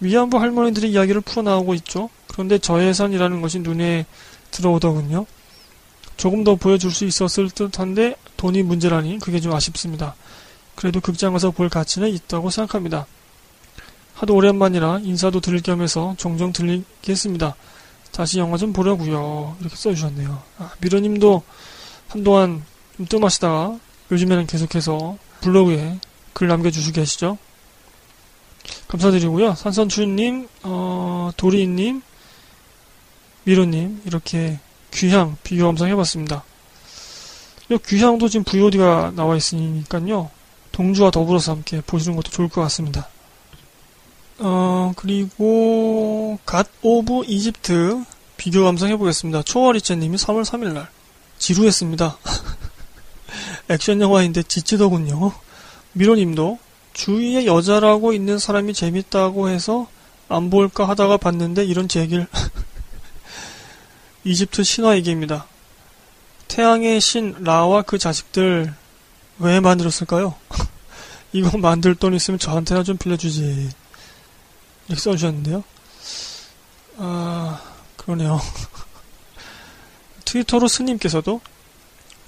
[0.00, 2.08] 위안부 할머니들의 이야기를 풀어나오고 있죠.
[2.28, 4.06] 그런데 저예산이라는 것이 눈에
[4.50, 5.26] 들어오더군요.
[6.16, 10.14] 조금 더 보여줄 수 있었을 듯한데 돈이 문제라니 그게 좀 아쉽습니다.
[10.74, 13.06] 그래도 극장 가서 볼 가치는 있다고 생각합니다.
[14.20, 17.54] 하도 오랜만이라 인사도 드릴 겸해서 종종 들리겠습니다.
[18.12, 19.56] 다시 영화 좀 보려고요.
[19.60, 20.42] 이렇게 써주셨네요.
[20.58, 21.42] 아, 미러님도
[22.08, 22.62] 한동안
[22.98, 23.78] 좀 뜸하시다가
[24.12, 25.98] 요즘에는 계속해서 블로그에
[26.34, 27.38] 글 남겨주시고 계시죠.
[28.88, 29.54] 감사드리고요.
[29.54, 32.02] 산선추님, 어, 도리님,
[33.44, 34.58] 미로님 이렇게
[34.92, 36.44] 귀향 비교 감상 해봤습니다.
[37.70, 40.30] 이 귀향도 지금 VOD가 나와 있으니까요.
[40.72, 43.08] 동주와 더불어서 함께 보시는 것도 좋을 것 같습니다.
[44.42, 48.04] 어, 그리고 갓 오브 이집트
[48.38, 49.42] 비교 감상 해 보겠습니다.
[49.42, 50.88] 초월이체님이 3월 3일 날
[51.38, 52.16] 지루했습니다.
[53.68, 55.32] 액션 영화인데 지치더군요.
[55.92, 56.58] 미로 님도
[56.94, 59.88] 주위에 여자라고 있는 사람이 재밌다고 해서
[60.28, 62.26] 안 볼까 하다가 봤는데 이런 제길
[64.24, 65.46] 이집트 신화 얘기입니다.
[66.48, 68.72] 태양의 신 라와 그 자식들
[69.38, 70.34] 왜 만들었을까요?
[71.32, 73.79] 이거 만들 돈 있으면 저한테나 좀 빌려주지.
[74.90, 75.62] 이렇게 써주셨는데요.
[76.98, 77.60] 아,
[77.96, 78.40] 그러네요.
[80.24, 81.40] 트위터로 스님께서도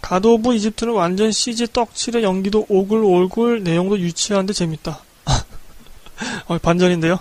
[0.01, 5.01] 가도브 이집트는 완전 CG 떡칠의 연기도 오글오글 내용도 유치한데 재밌다.
[6.47, 7.19] 어, 반전인데요.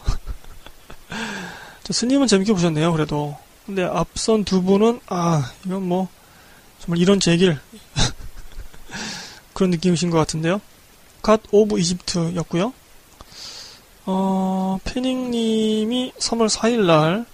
[1.89, 3.35] 스님은 재밌게 보셨네요, 그래도.
[3.65, 6.07] 근데 앞선 두 분은, 아, 이건 뭐,
[6.79, 7.59] 정말 이런 제길.
[9.53, 10.61] 그런 느낌이신 것 같은데요.
[11.21, 12.73] 갓 오브 이집트였고요.
[14.05, 17.25] 어, 패닝님이 3월 4일날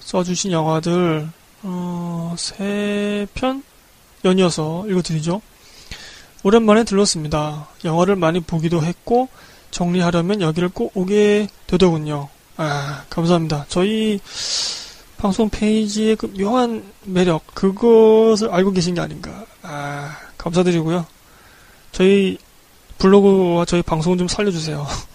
[0.00, 1.28] 써주신 영화들,
[1.62, 3.62] 어, 3편
[4.24, 5.40] 연이어서 읽어드리죠.
[6.42, 7.68] 오랜만에 들렀습니다.
[7.84, 9.28] 영화를 많이 보기도 했고
[9.70, 12.28] 정리하려면 여기를 꼭 오게 되더군요.
[12.56, 13.66] 아, 감사합니다.
[13.68, 14.20] 저희
[15.16, 19.44] 방송 페이지의 그 묘한 매력, 그것을 알고 계신 게 아닌가.
[19.62, 21.06] 아, 감사드리고요.
[21.92, 22.38] 저희
[22.98, 24.86] 블로그와 저희 방송 좀 살려주세요.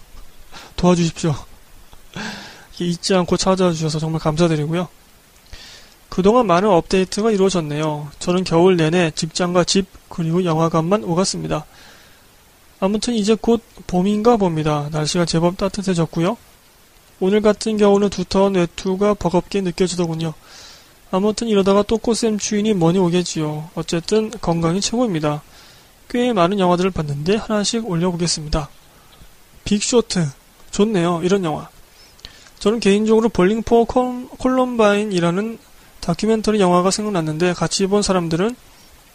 [0.80, 1.34] 도와주십시오.
[2.80, 4.88] 잊지 않고 찾아와 주셔서 정말 감사드리고요.
[6.08, 8.10] 그동안 많은 업데이트가 이루어졌네요.
[8.18, 11.66] 저는 겨울 내내 직장과 집 그리고 영화관만 오갔습니다.
[12.80, 14.88] 아무튼 이제 곧 봄인가 봅니다.
[14.90, 16.38] 날씨가 제법 따뜻해졌고요.
[17.20, 20.32] 오늘 같은 경우는 두터운 외투가 버겁게 느껴지더군요.
[21.10, 23.68] 아무튼 이러다가 또 꽃샘추위니 뭐니 오겠지요.
[23.74, 25.42] 어쨌든 건강이 최고입니다.
[26.08, 28.70] 꽤 많은 영화들을 봤는데 하나씩 올려보겠습니다.
[29.64, 30.39] 빅쇼트.
[30.70, 31.20] 좋네요.
[31.22, 31.68] 이런 영화.
[32.58, 35.58] 저는 개인적으로 볼링 포 콜럼바인이라는
[36.00, 38.54] 다큐멘터리 영화가 생각났는데 같이 본 사람들은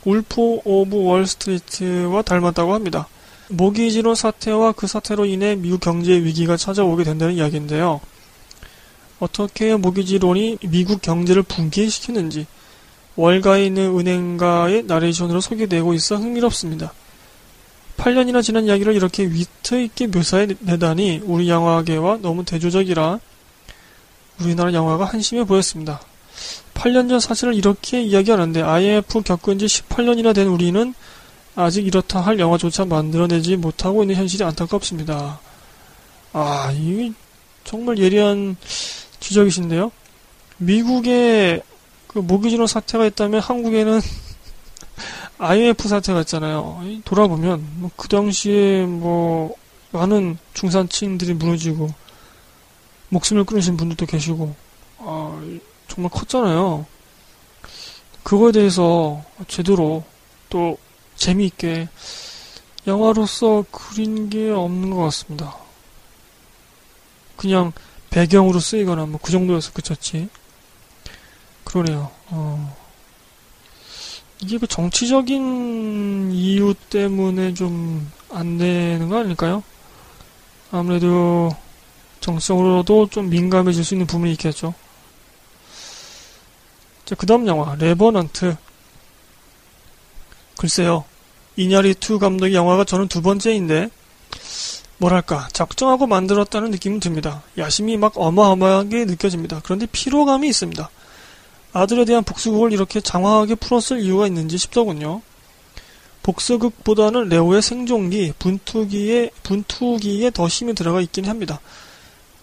[0.05, 3.07] 울프 오브 월스트리트와 닮았다고 합니다.
[3.49, 8.01] 모기지론 사태와 그 사태로 인해 미국 경제 위기가 찾아오게 된다는 이야기인데요.
[9.19, 12.47] 어떻게 모기지론이 미국 경제를 붕괴시키는지
[13.15, 16.93] 월가에 있는 은행가의 나레이션으로 소개되고 있어 흥미롭습니다.
[17.97, 23.19] 8년이나 지난 이야기를 이렇게 위트 있게 묘사해내다니 우리 영화계와 너무 대조적이라
[24.41, 26.01] 우리나라 영화가 한심해 보였습니다.
[26.73, 30.93] 8년 전 사실을 이렇게 이야기하는데 IMF 겪은 지 18년이나 된 우리는
[31.55, 35.39] 아직 이렇다 할 영화조차 만들어내지 못하고 있는 현실이 안타깝습니다.
[36.33, 37.13] 아, 이
[37.63, 38.57] 정말 예리한
[39.21, 39.91] 지적이신데요.
[40.57, 41.61] 미국에
[42.07, 44.01] 그 모기지론 사태가 있다면 한국에는
[45.37, 46.81] IMF 사태가 있잖아요.
[47.05, 49.55] 돌아보면 뭐 그 당시에 뭐
[49.91, 51.89] 많은 중산층들이 무너지고
[53.09, 54.55] 목숨을 끊으신 분들도 계시고
[54.99, 55.41] 아,
[55.87, 56.85] 정말 컸잖아요.
[58.23, 60.03] 그거에 대해서 제대로
[60.49, 60.77] 또
[61.15, 61.87] 재미있게
[62.87, 65.55] 영화로서 그린 게 없는 것 같습니다.
[67.37, 67.71] 그냥
[68.09, 70.29] 배경으로 쓰이거나 뭐 그 정도여서 그쳤지.
[71.63, 72.11] 그러네요.
[72.27, 72.84] 어.
[74.45, 79.63] 이게 그 정치적인 이유 때문에 좀 안 되는 거 아닐까요?
[80.69, 81.55] 아무래도
[82.19, 84.73] 정성으로도 좀 민감해질 수 있는 부분이 있겠죠.
[87.05, 88.57] 자, 그 다음 영화, 레버넌트.
[90.57, 91.05] 글쎄요.
[91.57, 93.89] 이냐리2 감독의 영화가 저는 두 번째인데,
[94.97, 97.43] 뭐랄까, 작정하고 만들었다는 느낌은 듭니다.
[97.57, 99.61] 야심이 막 어마어마하게 느껴집니다.
[99.63, 100.89] 그런데 피로감이 있습니다.
[101.75, 105.21] 아들에 대한 복수극을 이렇게 장황하게 풀었을 이유가 있는지 싶더군요.
[106.23, 111.59] 복수극보다는 레오의 생존기, 분투기에, 분투기에 더 힘이 들어가 있긴 합니다.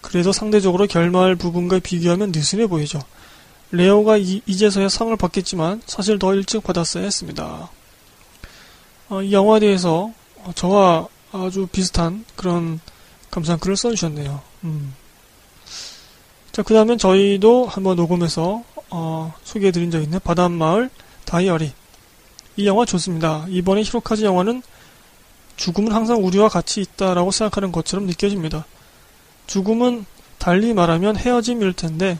[0.01, 2.99] 그래도 상대적으로 결말 부분과 비교하면 느슨해 보이죠.
[3.71, 7.71] 레오가 이, 제서야 상을 받겠지만 사실 더 일찍 받았어야 했습니다.
[9.09, 10.13] 어, 이 영화에 대해서
[10.53, 12.79] 저와 아주 비슷한 그런
[13.31, 14.41] 감상글을 써주셨네요.
[14.65, 14.93] 음.
[16.51, 18.63] 자, 그 다음엔 저희도 한번 녹음해서
[18.95, 20.91] 어, 소개해드린 적 있는 바닷마을
[21.25, 21.73] 다이어리.
[22.57, 23.47] 이 영화 좋습니다.
[23.49, 24.61] 이번에 히로카즈 영화는
[25.57, 28.65] 죽음은 항상 우리와 같이 있다라고 생각하는 것처럼 느껴집니다.
[29.47, 30.05] 죽음은
[30.37, 32.19] 달리 말하면 헤어짐일 텐데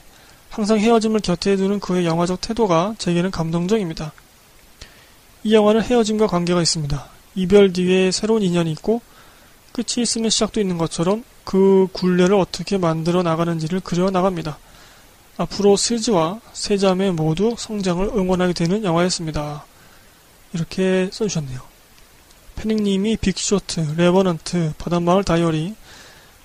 [0.49, 4.11] 항상 헤어짐을 곁에 두는 그의 영화적 태도가 제게는 감동적입니다.
[5.43, 7.05] 이 영화는 헤어짐과 관계가 있습니다.
[7.35, 9.01] 이별 뒤에 새로운 인연이 있고
[9.73, 14.57] 끝이 있으면 시작도 있는 것처럼 그 굴레를 어떻게 만들어 나가는지를 그려 나갑니다.
[15.37, 19.65] 앞으로 스즈와 세자매 모두 성장을 응원하게 되는 영화였습니다.
[20.53, 21.59] 이렇게 써주셨네요.
[22.55, 25.75] 패닝님이 빅쇼트, 레버넌트, 바닷마을 다이어리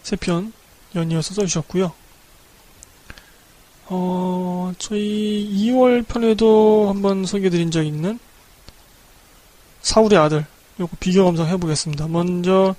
[0.02, 0.52] 세 편
[0.94, 1.92] 연이어서 써주셨고요.
[3.90, 8.18] 어, 저희 2월 편에도 한번 소개해드린 적 있는
[9.82, 10.46] 사울의 아들
[10.80, 12.08] 요거 비교 감상 해보겠습니다.
[12.08, 12.74] 먼저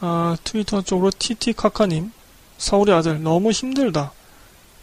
[0.00, 2.12] 아, 트위터 쪽으로 티티카카님
[2.58, 4.12] 사울의 아들 너무 힘들다.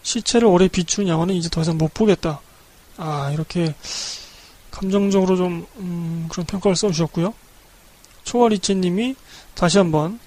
[0.03, 2.39] 시체를 오래 비춘 영화는 이제 더 이상 못 보겠다.
[2.97, 3.73] 아 이렇게
[4.71, 7.33] 감정적으로 좀 음, 그런 평가를 써주셨고요.
[8.23, 9.15] 초월이치님이
[9.55, 10.19] 다시 한번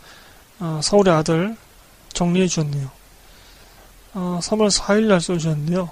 [0.59, 1.57] 아, 사울의 아들
[2.13, 2.91] 정리해 주셨네요.
[4.15, 5.91] 아, 3월 4일 날 써주셨는데요.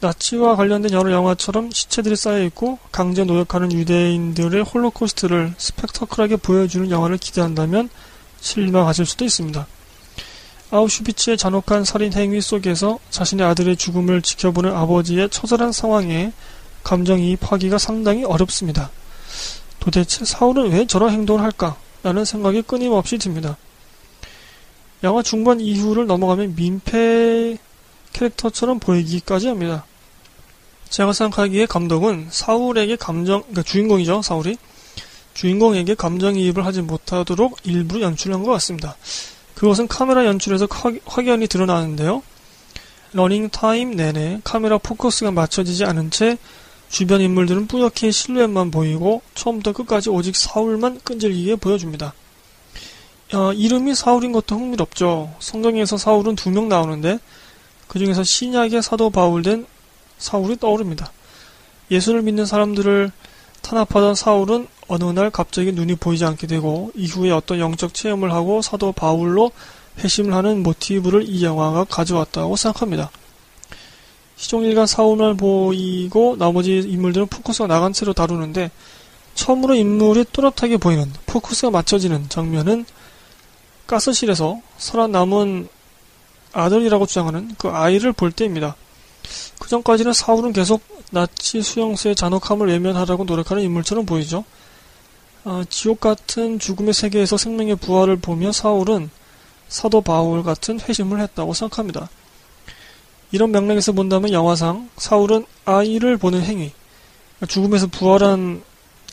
[0.00, 7.88] 나치와 관련된 여러 영화처럼 시체들이 쌓여있고 강제 노역하는 유대인들의 홀로코스트를 스펙터클하게 보여주는 영화를 기대한다면
[8.40, 9.66] 실망하실 수도 있습니다.
[10.70, 16.32] 아우슈비츠의 잔혹한 살인 행위 속에서 자신의 아들의 죽음을 지켜보는 아버지의 처절한 상황에
[16.82, 18.90] 감정이입하기가 상당히 어렵습니다.
[19.78, 21.76] 도대체 사울은 왜 저런 행동을 할까?
[22.02, 23.56] 라는 생각이 끊임없이 듭니다.
[25.02, 27.58] 영화 중반 이후를 넘어가면 민폐
[28.12, 29.84] 캐릭터처럼 보이기까지 합니다.
[30.88, 34.56] 제가 생각하기에 감독은 사울에게 감정, 그러니까 주인공이죠, 사울이.
[35.34, 38.96] 주인공에게 감정이입을 하지 못하도록 일부러 연출한 것 같습니다.
[39.56, 40.68] 그것은 카메라 연출에서
[41.06, 42.22] 확연히 드러나는데요.
[43.12, 46.36] 러닝 타임 내내 카메라 포커스가 맞춰지지 않은 채
[46.88, 52.12] 주변 인물들은 뿌옇게 실루엣만 보이고 처음부터 끝까지 오직 사울만 끈질기게 보여줍니다.
[53.32, 55.34] 어, 이름이 사울인 것도 흥미롭죠.
[55.40, 57.18] 성경에서 사울은 두 명 나오는데
[57.88, 59.66] 그 중에서 신약의 사도 바울된
[60.18, 61.10] 사울이 떠오릅니다.
[61.90, 63.10] 예수를 믿는 사람들을
[63.62, 68.92] 탄압하던 사울은 어느 날 갑자기 눈이 보이지 않게 되고 이후에 어떤 영적 체험을 하고 사도
[68.92, 69.50] 바울로
[69.98, 73.10] 회심을 하는 모티브를 이 영화가 가져왔다고 생각합니다.
[74.36, 78.70] 시종일관 사울만 보이고 나머지 인물들은 포커스가 나간 채로 다루는데
[79.34, 82.84] 처음으로 인물이 또렷하게 보이는 포커스가 맞춰지는 장면은
[83.86, 85.68] 가스실에서 살아남은
[86.52, 88.76] 아들이라고 주장하는 그 아이를 볼 때입니다.
[89.58, 94.44] 그 전까지는 사울은 계속 나치 수용소의 잔혹함을 외면하라고 노력하는 인물처럼 보이죠.
[95.46, 99.10] 어, 지옥 같은 죽음의 세계에서 생명의 부활을 보며 사울은
[99.68, 102.10] 사도 바울 같은 회심을 했다고 생각합니다.
[103.30, 106.72] 이런 맥락에서 본다면 영화상 사울은 아이를 보는 행위,
[107.46, 108.64] 죽음에서 부활한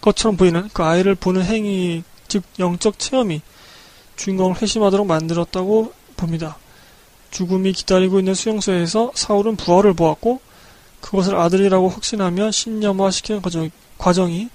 [0.01, 3.41] 것처럼 보이는 그 아이를 보는 행위, 즉 영적 체험이
[4.15, 6.57] 주인공을 회심하도록 만들었다고 봅니다.
[7.29, 10.39] 죽음이 기다리고 있는 수용소에서 사울은 부활을 보았고
[10.99, 13.43] 그것을 아들이라고 확신하며 신념화시키는
[13.99, 14.49] 과정, 이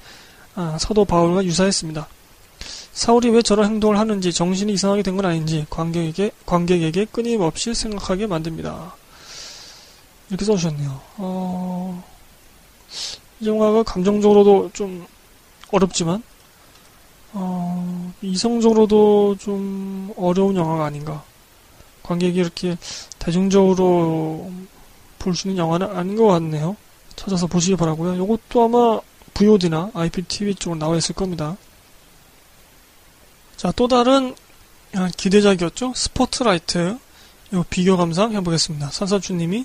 [0.58, 2.08] 아, 사도 바울과 유사했습니다.
[2.92, 8.92] 사울이 왜 저런 행동을 하는지 정신이 이상하게 된 건 아닌지 관객에게, 관객에게 끊임없이 생각하게 만듭니다.
[10.30, 11.00] 이렇게 써주셨네요.
[11.18, 12.04] 어,
[13.38, 15.06] 이 영화가 감정적으로도 좀
[15.70, 16.24] 어렵지만,
[17.34, 21.22] 어, 이성적으로도 좀 어려운 영화가 아닌가.
[22.02, 22.76] 관객이 이렇게
[23.20, 24.50] 대중적으로
[25.20, 26.76] 볼 수 있는 영화는 아닌 것 같네요.
[27.14, 28.14] 찾아서 보시기 바라고요.
[28.24, 29.00] 이것도 아마
[29.38, 31.56] VOD나 IPTV 쪽으로 나와 있을 겁니다.
[33.56, 34.34] 자, 또 다른
[34.94, 35.92] 아, 기대작이었죠.
[35.94, 36.98] 스포트라이트.
[37.52, 38.90] 이 비교 감상 해보겠습니다.
[38.90, 39.64] 산사주님이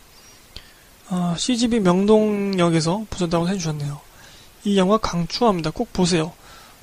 [1.09, 3.99] 아, CGV 명동역에서 보셨다고 해주셨네요.
[4.63, 5.71] 이 영화 강추합니다.
[5.71, 6.33] 꼭 보세요.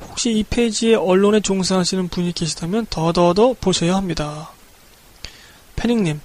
[0.08, 4.50] 혹시 이 페이지에 언론에 종사하시는 분이 계시다면 더더더 보셔야 합니다.
[5.76, 6.20] 패닝님,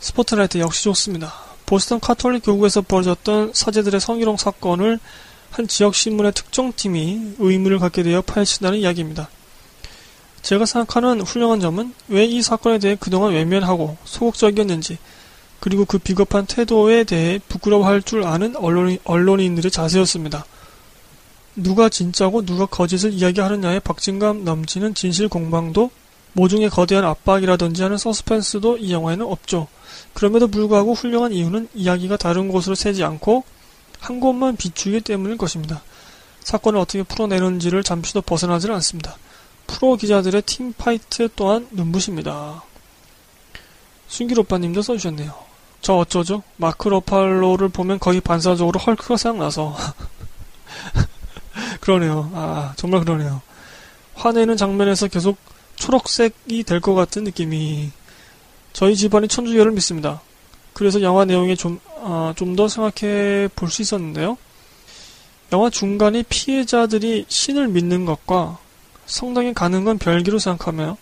[0.00, 1.32] 스포트라이트 역시 좋습니다.
[1.66, 4.98] 보스턴 카톨릭 교구에서 벌어졌던 사제들의 성희롱 사건을
[5.50, 9.28] 한 지역 신문의 특정팀이 의무를 갖게 되어 파헤친다는 이야기입니다.
[10.42, 14.98] 제가 생각하는 훌륭한 점은 왜 이 사건에 대해 그동안 외면하고 소극적이었는지,
[15.60, 20.44] 그리고 그 비겁한 태도에 대해 부끄러워할 줄 아는 언론인, 언론인들의 자세였습니다.
[21.56, 25.90] 누가 진짜고 누가 거짓을 이야기하느냐에 박진감 넘치는 진실 공방도
[26.34, 29.66] 모종의 거대한 압박이라든지 하는 서스펜스도 이 영화에는 없죠.
[30.14, 33.42] 그럼에도 불구하고 훌륭한 이유는 이야기가 다른 곳으로 새지 않고
[34.00, 35.82] 한 곳만 비추기 때문일 것입니다.
[36.40, 39.16] 사건을 어떻게 풀어내는지를 잠시도 벗어나질 않습니다.
[39.66, 42.62] 프로 기자들의 team fight 또한 눈부십니다.
[44.08, 45.34] 순길 오빠님도 써주셨네요.
[45.82, 46.42] 저 어쩌죠?
[46.56, 49.76] 마크 러팔로를 보면 거의 반사적으로 헐크가 생각나서.
[51.80, 52.30] 그러네요.
[52.34, 53.42] 아, 정말 그러네요.
[54.14, 55.36] 화내는 장면에서 계속
[55.76, 57.90] 초록색이 될 것 같은 느낌이
[58.72, 60.20] 저희 집안이 천주교를 믿습니다.
[60.78, 64.38] 그래서 영화 내용에 좀, 아, 좀더 생각해 볼 수 있었는데요.
[65.52, 68.58] 영화 중간에 피해자들이 신을 믿는 것과
[69.04, 70.96] 성당에 가는 건 별개로 생각하며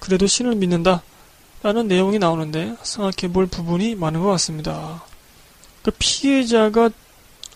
[0.00, 1.02] 그래도 신을 믿는다
[1.62, 5.04] 라는 내용이 나오는데 생각해 볼 부분이 많은 것 같습니다.
[5.84, 6.90] 그 피해자가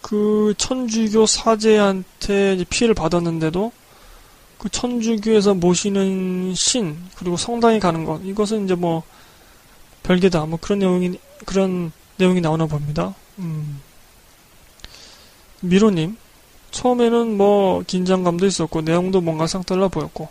[0.02, 3.72] 그 천주교 사제한테 피해를 받았는데도
[4.56, 9.02] 그 천주교에서 모시는 신 그리고 성당에 가는 것 이것은 이제 뭐
[10.04, 13.14] 별개다 뭐 그런 내용이 그런 내용이 나오나 봅니다.
[13.38, 13.80] 음.
[15.60, 16.16] 미로님
[16.70, 20.28] 처음에는 뭐 긴장감도 있었고 내용도 뭔가 상달라 보였고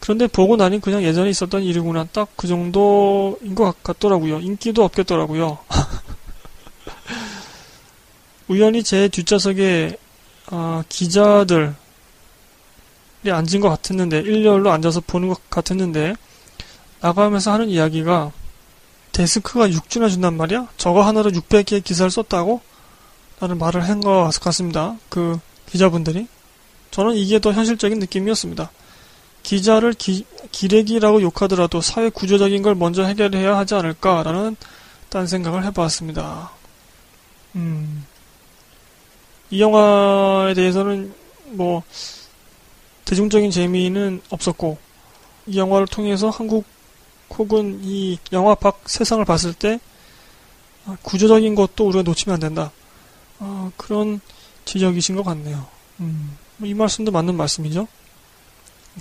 [0.00, 4.40] 그런데 보고 나니 그냥 예전에 있었던 일이구나 딱 그 정도인 것 같더라고요.
[4.40, 5.58] 인기도 없겠더라고요.
[8.48, 9.96] 우연히 제 뒷좌석에
[10.50, 11.72] 어, 기자들이
[13.26, 16.14] 앉은 것 같았는데 일렬로 앉아서 보는 것 같았는데
[17.00, 18.32] 나가면서 하는 이야기가
[19.14, 20.68] 데스크가 6주나 준단 말이야?
[20.76, 22.60] 저거 하나로 600개의 기사를 썼다고?
[23.40, 24.96] 라는 말을 한 것 같습니다.
[25.08, 25.38] 그
[25.70, 26.26] 기자분들이.
[26.90, 28.70] 저는 이게 더 현실적인 느낌이었습니다.
[29.42, 34.56] 기자를 기, 기레기라고 욕하더라도 사회 구조적인 걸 먼저 해결해야 하지 않을까라는
[35.10, 36.50] 딴 생각을 해봤습니다.
[37.56, 38.04] 음.
[39.50, 41.14] 이 영화에 대해서는
[41.50, 41.82] 뭐
[43.04, 44.78] 대중적인 재미는 없었고
[45.46, 46.64] 이 영화를 통해서 한국
[47.30, 49.80] 혹은 이 영화 밖 세상을 봤을 때
[51.02, 52.70] 구조적인 것도 우리가 놓치면 안 된다.
[53.38, 54.20] 어, 그런
[54.64, 55.66] 지적이신 것 같네요.
[56.00, 57.88] 음, 이 말씀도 맞는 말씀이죠.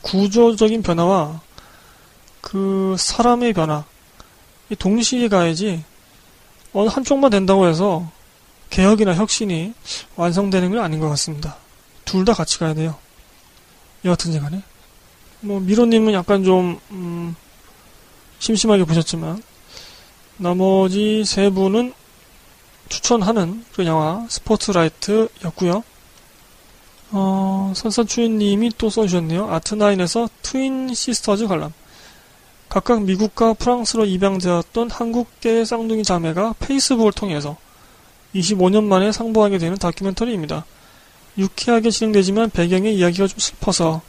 [0.01, 1.41] 구조적인 변화와
[2.41, 3.85] 그 사람의 변화,
[4.79, 5.83] 동시에 가야지
[6.73, 8.09] 어느 한쪽만 된다고 해서
[8.71, 9.73] 개혁이나 혁신이
[10.15, 11.57] 완성되는 건 아닌 것 같습니다.
[12.05, 12.95] 둘 다 같이 가야 돼요.
[14.03, 14.63] 여하튼지 간에.
[15.41, 17.35] 뭐, 미로님은 약간 좀, 음,
[18.43, 19.41] 심심하게 보셨지만,
[20.35, 21.93] 나머지 세 분은
[22.89, 25.81] 추천하는 그 영화, 스포트라이트였고요
[27.11, 29.49] 어, 선사추인님이 또 써주셨네요.
[29.49, 31.71] 아트나인에서 트윈 시스터즈 관람.
[32.67, 37.55] 각각 미국과 프랑스로 입양되었던 한국계 쌍둥이 자매가 페이스북을 통해서
[38.35, 40.65] 25년 만에 상봉하게 되는 다큐멘터리입니다.
[41.37, 44.01] 유쾌하게 진행되지만 배경의 이야기가 좀 슬퍼서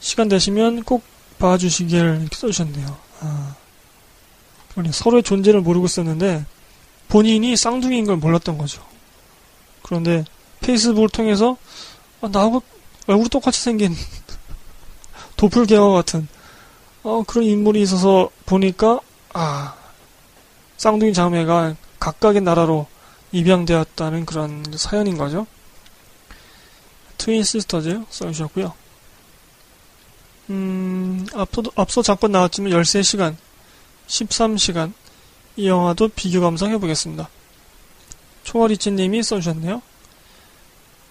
[0.00, 1.04] 시간 되시면 꼭
[1.38, 3.08] 봐주시길 써주셨네요.
[3.20, 3.54] 아,
[4.92, 6.44] 서로의 존재를 모르고 있었는데
[7.08, 8.82] 본인이 쌍둥이인 걸 몰랐던 거죠.
[9.82, 10.24] 그런데
[10.60, 11.56] 페이스북을 통해서
[12.20, 12.62] 아, 나하고
[13.06, 13.94] 얼굴이 똑같이 생긴
[15.36, 16.28] 도플갱어 같은
[17.02, 19.00] 어, 그런 인물이 있어서 보니까,
[19.32, 19.74] 아,
[20.76, 22.86] 쌍둥이 자매가 각각의 나라로
[23.32, 25.46] 입양되었다는 그런 사연인 거죠.
[27.16, 28.74] 트윈 시스터즈 써주셨고요.
[30.50, 33.34] 음, 앞서, 앞서 잠깐 나왔지만 13시간,
[34.08, 34.92] 13시간,
[35.56, 37.28] 이 영화도 비교 감상해보겠습니다.
[38.44, 39.82] 초월이치님이 써주셨네요.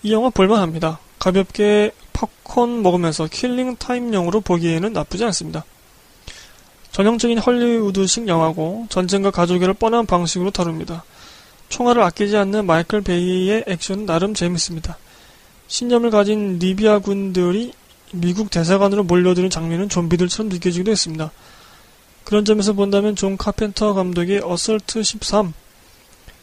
[0.03, 0.99] 이 영화 볼만합니다.
[1.19, 5.63] 가볍게 팝콘 먹으면서 killing time용으로 보기에는 나쁘지 않습니다.
[6.91, 11.03] 전형적인 헐리우드식 영화고 전쟁과 가족애를 뻔한 방식으로 다룹니다.
[11.69, 14.97] 총알을 아끼지 않는 마이클 베이의 액션은 나름 재밌습니다.
[15.67, 17.73] 신념을 가진 리비아 군들이
[18.13, 21.31] 미국 대사관으로 몰려드는 장면은 좀비들처럼 느껴지기도 했습니다.
[22.27, 25.53] 그런 점에서 본다면 존 카펜터 감독의 어설트 13,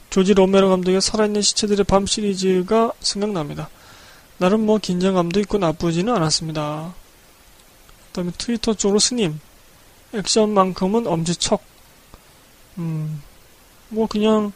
[0.08, 3.68] 조지 로메로 감독의 살아있는 시체들의 밤 시리즈가 생각납니다.
[4.38, 6.94] 나름 뭐 긴장감도 있고 나쁘지는 않았습니다.
[8.06, 9.38] 그 다음에 트위터 쪽으로 스님,
[10.14, 11.62] 액션만큼은 엄지척.
[12.78, 13.22] 음,
[13.90, 14.54] 뭐 그냥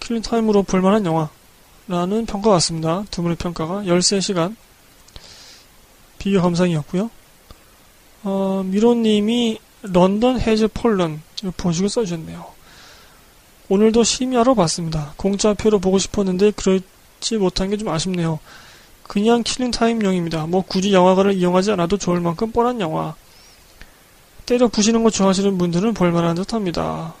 [0.00, 3.04] killing time으로 볼만한 영화라는 평가 같습니다.
[3.10, 4.56] 두 분의 평가가 13시간
[6.16, 7.10] 비교 감상이었고요.
[8.24, 11.22] 어, 미로님이 런던 해즈 폴른
[11.56, 12.46] 보시고 써주셨네요.
[13.68, 15.14] 오늘도 심야로 봤습니다.
[15.16, 18.38] 공짜표로 보고 싶었는데 그렇지 못한 게 좀 아쉽네요.
[19.02, 20.46] 그냥 killing time용입니다.
[20.46, 23.14] 뭐 굳이 영화관을 이용하지 않아도 좋을 만큼 뻔한 영화.
[24.46, 27.14] 때려 부시는 거 좋아하시는 분들은 볼만한 듯 합니다.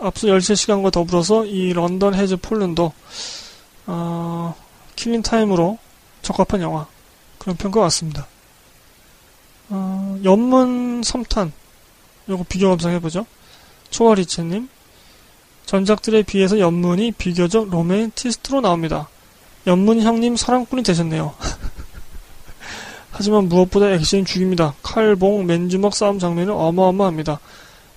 [0.00, 2.92] 앞서 13시간과 더불어서 이 런던 해즈 폴른도
[3.86, 4.54] 어,
[4.96, 5.78] killing time으로
[6.22, 6.86] 적합한 영화
[7.38, 8.26] 그런 평가 같습니다.
[9.70, 11.52] 어, 연문 섬탄
[12.28, 13.24] 요거 비교 감상해보죠.
[13.90, 14.68] 초월이체님
[15.66, 19.08] 전작들에 비해서 연문이 비교적 로맨티스트로 나옵니다.
[19.66, 21.34] 연문 형님 사랑꾼이 되셨네요.
[23.12, 24.74] 하지만 무엇보다 액션이 죽입니다.
[24.82, 27.38] 칼봉, 맨주먹 싸움 장면은 어마어마합니다.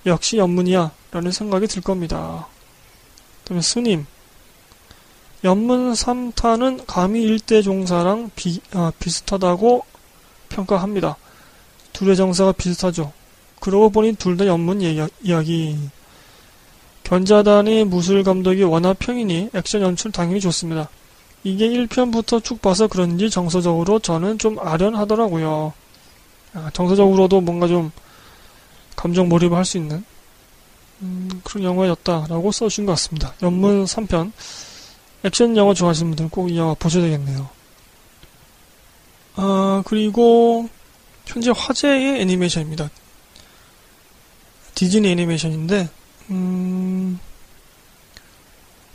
[0.06, 2.46] 역시 연문이야 라는 생각이 들 겁니다.
[3.42, 4.06] 그다음에 스님
[5.42, 9.84] 연문 3탄은 감히 일대 종사랑 비, 아, 비슷하다고
[10.48, 11.16] 평가합니다.
[11.94, 13.12] 둘의 정사가 비슷하죠.
[13.60, 15.78] 그러고 보니 둘 다 연문 이야기.
[17.04, 20.88] 견자단의 무술 감독이 워낙 평이니 액션 연출 당연히 좋습니다.
[21.42, 25.72] 이게 1편부터 쭉 봐서 그런지 정서적으로 저는 좀 아련하더라고요.
[26.54, 27.90] 아, 정서적으로도 뭔가 좀
[28.96, 30.04] 감정 몰입을 할 수 있는
[31.02, 33.34] 음, 그런 영화였다라고 써준 것 같습니다.
[33.42, 34.32] 연문 3편
[35.24, 37.48] 액션 영화 좋아하시는 분들은 꼭 이 영화 보셔야 되겠네요.
[39.36, 40.68] 아, 그리고
[41.26, 42.90] 현재 화제의 애니메이션입니다.
[44.74, 45.88] 디즈니 애니메이션인데
[46.30, 47.18] 음,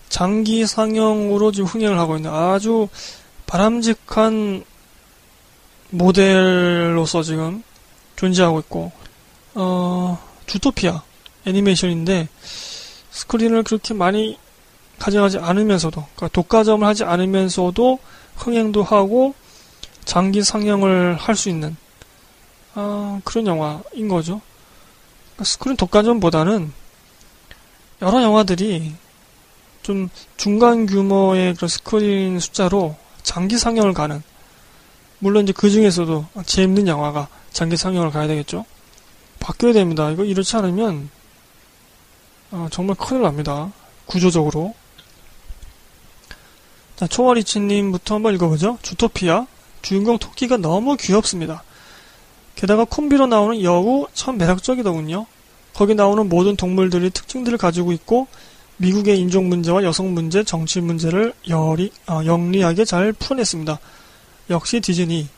[0.10, 2.90] 장기 상영으로 지금 흥행을 하고 있는 아주
[3.46, 4.64] 바람직한
[5.92, 7.64] 모델로서 지금
[8.16, 8.92] 존재하고 있고,
[9.56, 11.02] 어, 주토피아
[11.46, 12.28] 애니메이션인데,
[13.12, 14.38] 스크린을 그렇게 많이
[15.00, 18.00] 가져가지 않으면서도, 그러니까 독과점을 하지 않으면서도
[18.36, 19.34] 흥행도 하고,
[20.06, 21.76] 장기 상영을 할 수 있는,
[22.76, 24.42] 아, 그런 영화인 거죠.
[25.34, 26.72] 그러니까 스크린 독과점보다는
[28.02, 28.94] 여러 영화들이
[29.82, 34.22] 좀 중간 규모의 그런 스크린 숫자로 장기 상영을 가는
[35.20, 38.66] 물론 이제 그 중에서도 재밌는 영화가 장기 상영을 가야 되겠죠.
[39.40, 40.10] 바뀌어야 됩니다.
[40.12, 41.10] 이거 이렇지 않으면
[42.52, 43.72] 어, 정말 큰일 납니다.
[44.06, 44.74] 구조적으로.
[46.96, 48.78] 자, 초월이치님부터 한번 읽어보죠.
[48.82, 49.46] 주토피아.
[49.82, 51.64] 주인공 토끼가 너무 귀엽습니다.
[52.60, 55.26] 게다가 콤비로 나오는 여우 참 매력적이더군요.
[55.74, 58.28] 거기 나오는 모든 동물들이 특징들을 가지고 있고
[58.76, 63.80] 미국의 인종 문제와 여성 문제, 정치 문제를 열이, 어, 영리하게 잘 풀어냈습니다.
[64.50, 65.30] 역시 디즈니.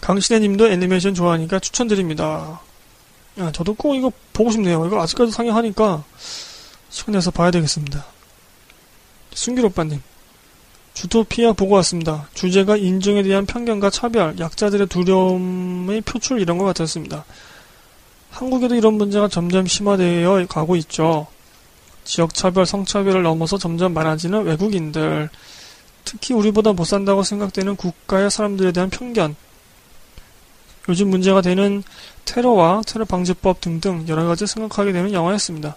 [0.00, 2.60] 강신혜님도 애니메이션 좋아하니까 추천드립니다.
[3.38, 4.86] 야, 저도 꼭 이거 보고 싶네요.
[4.86, 6.04] 이거 아직까지 상영하니까
[6.90, 8.04] 시간 내서 봐야 되겠습니다.
[9.34, 10.00] 순길 오빠님.
[10.98, 12.26] 주토피아 보고 왔습니다.
[12.34, 17.24] 주제가 인종에 대한 편견과 차별, 약자들의 두려움의 표출 이런 것 같았습니다.
[18.30, 21.28] 한국에도 이런 문제가 점점 심화되어 가고 있죠.
[22.02, 25.28] 지역차별, 성차별을 넘어서 점점 많아지는 외국인들,
[26.04, 29.36] 특히 우리보다 못 산다고 생각되는 국가의 사람들에 대한 편견,
[30.88, 31.84] 요즘 문제가 되는
[32.24, 35.76] 테러와 테러 방지법 등등 여러 가지 생각하게 되는 영화였습니다.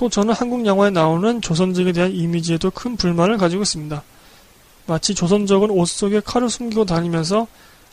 [0.00, 4.02] 또 저는 한국 영화에 나오는 조선족에 대한 이미지에도 큰 불만을 가지고 있습니다.
[4.86, 7.46] 마치 조선족은 옷 속에 칼을 숨기고 다니면서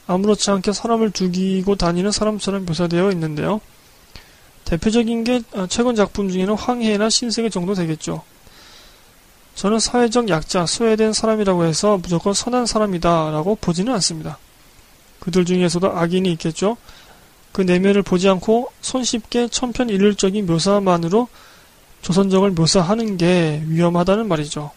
[0.07, 3.59] 아무렇지 않게 사람을 죽이고 다니는 사람처럼 묘사되어 있는데요.
[4.63, 8.23] 대표적인 게 아, 최근 작품 중에는 황해나 신세계 정도 되겠죠.
[9.55, 14.37] 저는 사회적 약자, 소외된 사람이라고 해서 무조건 선한 사람이다 라고 보지는 않습니다.
[15.19, 16.77] 그들 중에서도 악인이 있겠죠.
[17.51, 21.27] 그 내면을 보지 않고 손쉽게 천편일률적인 묘사만으로
[22.01, 24.71] 조선적을 묘사하는 게 위험하다는 말이죠.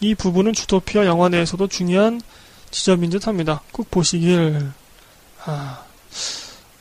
[0.00, 2.20] 이 부분은 주토피아 영화 내에서도 중요한
[2.70, 3.62] 지점인 듯 합니다.
[3.72, 4.70] 꼭 보시길,
[5.44, 5.84] 아,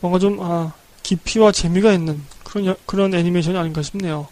[0.01, 4.27] 뭔가 좀, 아, 깊이와 재미가 있는 그런, 그런 애니메이션이 아닌가 싶네요.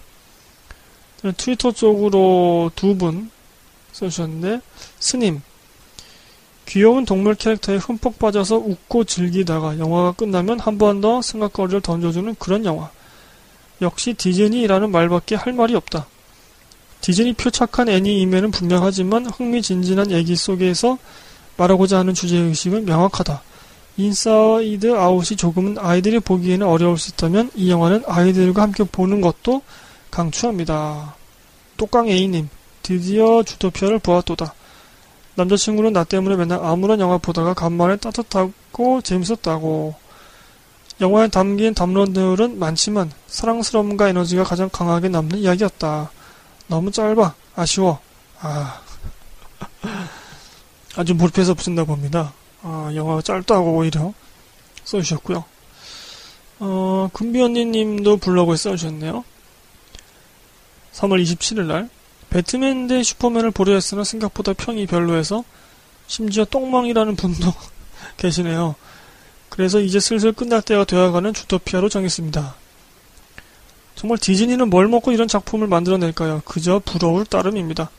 [1.37, 3.31] 트위터 쪽으로 두 분
[3.93, 4.59] 써주셨는데,
[4.99, 5.41] 스님.
[6.65, 12.65] 귀여운 동물 캐릭터에 흠뻑 빠져서 웃고 즐기다가 영화가 끝나면 한 번 더 생각거리를 던져주는 그런
[12.65, 12.89] 영화.
[13.81, 16.07] 역시 디즈니라는 말밖에 할 말이 없다.
[17.01, 20.97] 디즈니표 착한 애니임에는 분명하지만 흥미진진한 얘기 속에서
[21.57, 23.41] 말하고자 하는 주제의식은 명확하다.
[23.97, 29.61] 인사이드 아웃이 조금은 아이들이 보기에는 어려울 수 있다면 이 영화는 아이들과 함께 보는 것도
[30.09, 31.15] 강추합니다.
[31.77, 32.49] 똑강 A님,
[32.81, 34.53] 드디어 주토피아를 보았도다.
[35.35, 39.95] 남자친구는 나 때문에 맨날 아무런 영화 보다가 간만에 따뜻하고 재밌었다고.
[41.01, 46.11] 영화에 담긴 담론들은 많지만 사랑스러움과 에너지가 가장 강하게 남는 이야기였다.
[46.67, 47.33] 너무 짧아.
[47.55, 47.99] 아쉬워.
[48.39, 48.81] 아.
[50.95, 52.33] 아주 몰입해서 보신다 봅니다.
[52.61, 54.13] 아, 영화가 짧다고 오히려
[54.83, 55.43] 써주셨고요.
[56.59, 59.23] 어, 금비 언니님도 블로그에 써주셨네요.
[60.93, 61.89] 3월 27일 날
[62.29, 65.43] 배트맨 대 슈퍼맨을 보려 했으나 생각보다 평이 별로해서
[66.07, 67.53] 심지어 똥망이라는 분도
[68.17, 68.75] 계시네요.
[69.53, 72.55] 그래서 이제 슬슬 끝날 때가 되어가는 주토피아로 정했습니다.
[73.93, 76.41] 정말 디즈니는 뭘 먹고 이런 작품을 만들어낼까요?
[76.43, 77.91] 그저 부러울 따름입니다.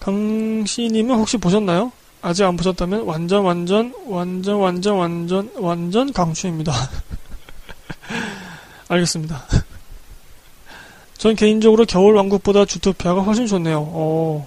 [0.00, 1.92] 강씨님은 혹시 보셨나요?
[2.20, 6.72] 아직 안 보셨다면 완전 완전 완전 완전 완전 완전 강추입니다.
[8.88, 9.46] 알겠습니다.
[11.16, 13.80] 전 개인적으로 겨울왕국보다 주토피아가 훨씬 좋네요.
[13.80, 14.46] 어,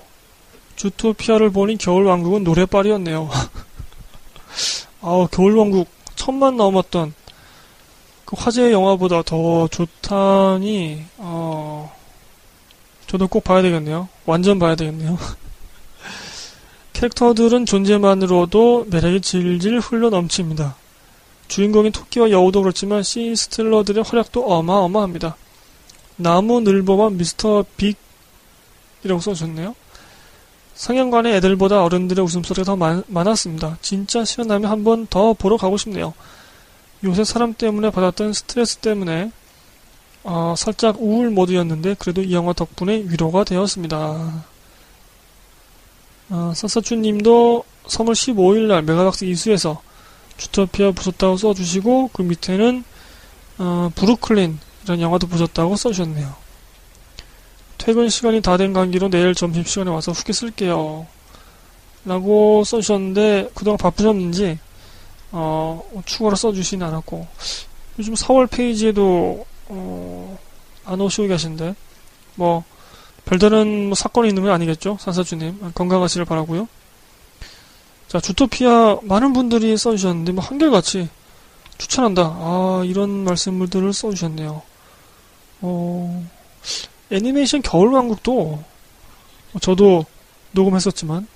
[0.75, 3.29] 주토피아를 보니 겨울왕국은 노래빨이었네요.
[5.01, 7.13] 아, 겨울왕국 천만 넘었던
[8.25, 11.95] 그 화제의 영화보다 더 좋다니, 어,
[13.07, 14.09] 저도 꼭 봐야 되겠네요.
[14.25, 15.17] 완전 봐야 되겠네요.
[16.93, 20.75] 캐릭터들은 존재만으로도 매력이 질질 흘러 넘칩니다.
[21.47, 25.37] 주인공인 토끼와 여우도 그렇지만 시스틀러들의 활약도 어마어마합니다.
[26.17, 29.75] 나무 늘보만 미스터 빅이라고 써주셨네요.
[30.77, 33.77] 상영관의 애들보다 어른들의 웃음소리가 더 많, 많았습니다.
[33.81, 36.13] 진짜 시간 나면 한 번 더 보러 가고 싶네요.
[37.03, 39.31] 요새 사람 때문에 받았던 스트레스 때문에
[40.23, 44.43] 어, 살짝 우울 모드였는데 그래도 이 영화 덕분에 위로가 되었습니다.
[46.29, 49.81] 어, 사사추님도 3월 15일날 메가박스 이수에서
[50.37, 52.83] 주토피아 보셨다고 써주시고 그 밑에는
[53.59, 56.46] 어, 브루클린 이런 영화도 보셨다고 써주셨네요.
[57.87, 61.07] 퇴근 시간이 다 된 관계로 내일 점심시간에 와서 후기 쓸게요.
[62.03, 64.59] 라고 써주셨는데 그동안 바쁘셨는지
[65.31, 67.25] 어, 추가로 써주시진 않았고.
[67.97, 70.37] 요즘 4월 페이지에도 어,
[70.83, 71.75] 안 오시고 계신데.
[72.35, 72.65] 뭐
[73.23, 74.97] 별다른 뭐 사건이 있는 건 아니겠죠?
[74.99, 75.71] 산사주님.
[75.73, 76.67] 건강하시길 바라고요.
[78.09, 81.07] 자 주토피아 많은 분들이 써주셨는데 뭐 한결같이
[81.77, 82.21] 추천한다.
[82.21, 84.61] 아 이런 말씀들을 써주셨네요.
[85.61, 86.27] 어,
[87.11, 88.63] 애니메이션 겨울왕국도
[89.61, 90.05] 저도
[90.51, 91.27] 녹음했었지만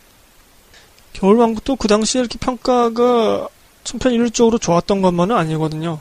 [1.14, 3.48] 겨울왕국도 그 당시에 이렇게 평가가
[3.84, 6.00] 천편일률적으로 좋았던 것만은 아니거든요.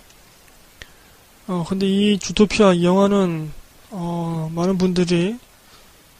[1.46, 3.52] 어, 근데 이 주토피아 이 영화는
[3.90, 5.36] 어, 많은 분들이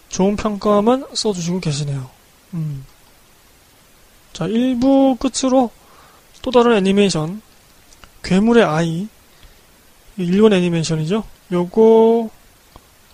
[0.09, 2.11] 좋은 평가만 써주시고 계시네요.
[2.55, 2.85] 음.
[4.33, 5.71] 자, 1부 끝으로
[6.43, 7.43] 또 다른 애니메이션
[8.23, 9.09] 괴물의 아이
[10.17, 11.25] 일본 애니메이션이죠.
[11.53, 12.31] 요거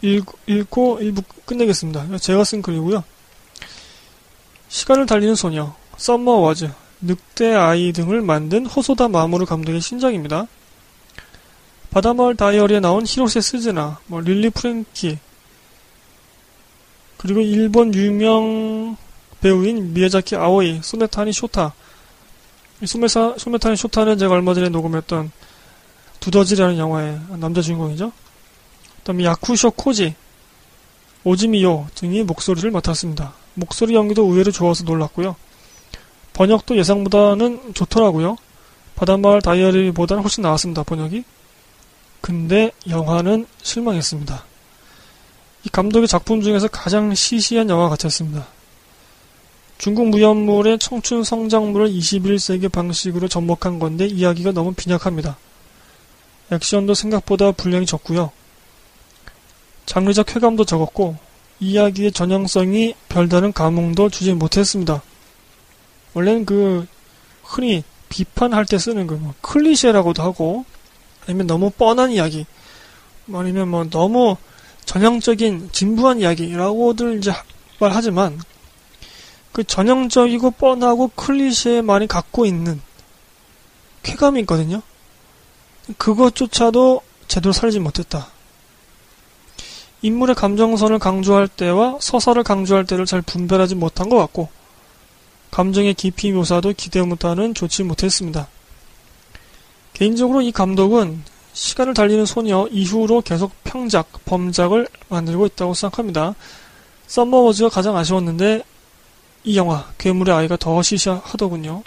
[0.06, 2.18] 읽고, 읽고 1부 끝내겠습니다.
[2.18, 3.02] 제가 쓴 글이고요.
[4.68, 10.46] 시간을 달리는 소녀, 썸머 워즈, 늑대 아이 등을 만든 호소다 마모루 감독의 신작입니다.
[11.90, 15.18] 바다마을 다이어리에 나온 히로세 스즈나, 뭐 릴리 프랭키,
[17.16, 18.96] 그리고 일본 유명
[19.40, 21.72] 배우인 미야자키 아오이, 소메타니 쇼타.
[22.84, 25.30] 소메타니 쇼타는 제가 얼마 전에 녹음했던
[26.20, 28.12] 두더지라는 영화의 남자 주인공이죠.
[29.06, 30.16] 그다음에 야쿠쇼 코지,
[31.22, 33.34] 오지미요 등이 목소리를 맡았습니다.
[33.54, 35.36] 목소리 연기도 의외로 좋아서 놀랐고요.
[36.32, 38.36] 번역도 예상보다는 좋더라고요.
[38.96, 41.22] 바닷마을 다이어리보다는 훨씬 나았습니다, 번역이.
[42.20, 44.44] 근데 영화는 실망했습니다.
[45.64, 48.46] 이 감독의 작품 중에서 가장 시시한 영화 같았습니다.
[49.78, 55.36] 중국 무협물의 청춘 성장물을 21세기 방식으로 접목한 건데 이야기가 너무 빈약합니다.
[56.50, 58.32] 액션도 생각보다 분량이 적고요.
[59.86, 61.16] 장르적 쾌감도 적었고
[61.60, 65.02] 이야기의 전형성이 별다른 감흥도 주지 못했습니다.
[66.14, 66.86] 원래는 그
[67.42, 70.64] 흔히 비판할 때 쓰는 그 뭐 클리셰라고도 하고
[71.26, 72.46] 아니면 너무 뻔한 이야기
[73.24, 74.36] 뭐 아니면 뭐 너무
[74.84, 77.32] 전형적인 진부한 이야기라고들 이제
[77.80, 78.40] 말하지만
[79.52, 82.80] 그 전형적이고 뻔하고 클리셰 많이 갖고 있는
[84.02, 84.82] 쾌감이 있거든요.
[85.98, 88.28] 그것조차도 제대로 살지 못했다.
[90.02, 94.48] 인물의 감정선을 강조할 때와 서사를 강조할 때를 잘 분별하지 못한 것 같고,
[95.50, 98.48] 감정의 깊이 묘사도 기대 못하는 좋지 못했습니다.
[99.94, 101.22] 개인적으로 이 감독은
[101.54, 106.34] 시간을 달리는 소녀 이후로 계속 평작, 범작을 만들고 있다고 생각합니다.
[107.06, 108.62] 썸머워즈가 가장 아쉬웠는데
[109.44, 111.82] 이 영화 괴물의 아이가 더 시시하더군요.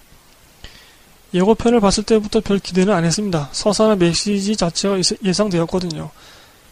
[1.35, 3.49] 예고편을 봤을 때부터 별 기대는 안 했습니다.
[3.51, 6.09] 서사나 메시지 자체가 예상되었거든요.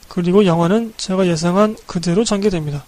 [0.07, 2.83] 그리고 영화는 제가 예상한 그대로 전개됩니다.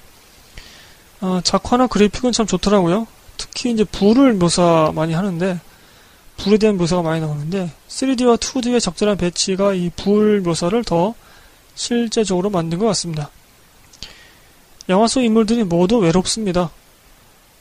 [1.22, 3.08] 어, 작화나 그래픽은 참 좋더라고요.
[3.38, 5.60] 특히 이제 불을 묘사 많이 하는데
[6.38, 11.14] 불에 대한 묘사가 많이 나오는데 3D와 2D의 적절한 배치가 이 불 묘사를 더
[11.76, 13.30] 실제적으로 만든 것 같습니다.
[14.88, 16.72] 영화 속 인물들이 모두 외롭습니다.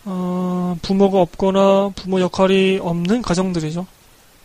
[0.05, 3.87] 어, 부모가 없거나 부모 역할이 없는 가정들이죠.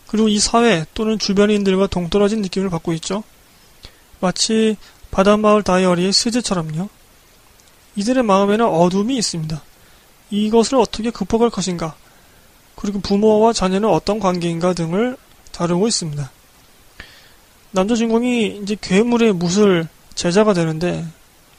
[0.08, 3.22] 그리고 이 사회 또는 주변인들과 동떨어진 느낌을 받고 있죠.
[4.20, 4.76] 마치
[5.14, 6.88] 바닷마을 다이어리의 스즈처럼요.
[7.94, 9.62] 이들의 마음에는 어둠이 있습니다.
[10.30, 11.94] 이것을 어떻게 극복할 것인가,
[12.74, 15.16] 그리고 부모와 자녀는 어떤 관계인가 등을
[15.52, 16.32] 다루고 있습니다.
[17.70, 19.86] 남자 주인공이 이제 괴물의 무술
[20.16, 21.06] 제자가 되는데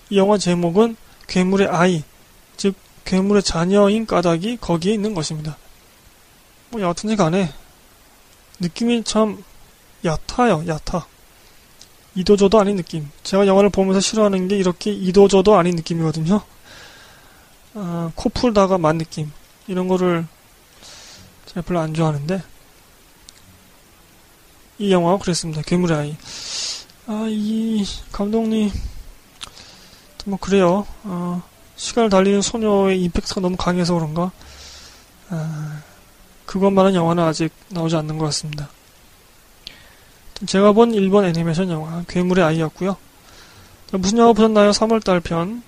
[0.09, 0.97] 이 영화 제목은
[1.29, 2.03] 괴물의 아이,
[2.57, 2.75] 즉
[3.05, 5.55] 괴물의 자녀인 까닭이 거기에 있는 것입니다.
[6.71, 7.53] 뭐 여하튼지 간에
[8.59, 9.41] 느낌이 참
[10.03, 11.14] 얕아요, 얕아.
[12.15, 13.09] 이도저도 아닌 느낌.
[13.23, 16.41] 제가 영화를 보면서 싫어하는 게 이렇게 이도저도 아닌 느낌이거든요.
[17.73, 19.31] 아, 코 풀다가 만 느낌.
[19.67, 20.25] 이런 거를
[21.47, 22.41] 제가 별로 안 좋아하는데,
[24.77, 25.61] 이 영화가 그랬습니다.
[25.61, 26.17] 괴물의 아이.
[27.07, 28.71] 아, 이 감독님,
[30.25, 30.87] 뭐, 그래요.
[31.03, 31.41] 아,
[31.75, 34.31] 시간을 달리는 소녀의 임팩트가 너무 강해서 그런가?
[35.29, 35.81] 아,
[36.45, 38.69] 그것만한 영화는 아직 나오지 않는 것 같습니다.
[40.45, 42.97] 제가 본 일본 애니메이션 영화 괴물의 아이였고요.
[43.93, 44.71] 무슨 영화 보셨나요?
[44.71, 45.63] 3월달 편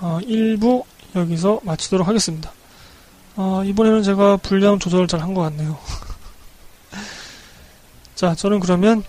[0.00, 0.84] 어, 1부
[1.14, 2.52] 여기서 마치도록 하겠습니다.
[3.36, 5.78] 어, 이번에는 제가 분량 조절을 잘 한 것 같네요.
[8.14, 9.02] 자, 저는 그러면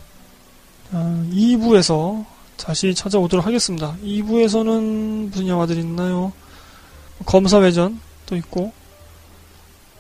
[0.92, 2.26] 어, 2부에서
[2.56, 3.96] 다시 찾아오도록 하겠습니다.
[4.04, 6.32] 2부에서는 무슨 영화들이 있나요?
[7.26, 8.72] 검사 외전도 있고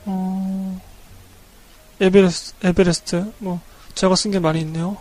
[0.05, 0.81] 어,
[1.99, 3.59] 에베레스트, 에베레스트, 뭐,
[3.97, 4.95] 제가 쓴 게 많이 있네요.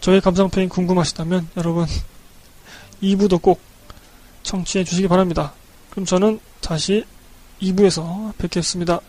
[0.00, 1.86] 저의 감상평이 궁금하시다면, 여러분,
[3.00, 3.60] 2부도 꼭
[4.42, 5.52] 청취해 주시기 바랍니다.
[5.90, 7.04] 그럼 저는 다시
[7.62, 9.00] 2부에서 뵙겠습니다.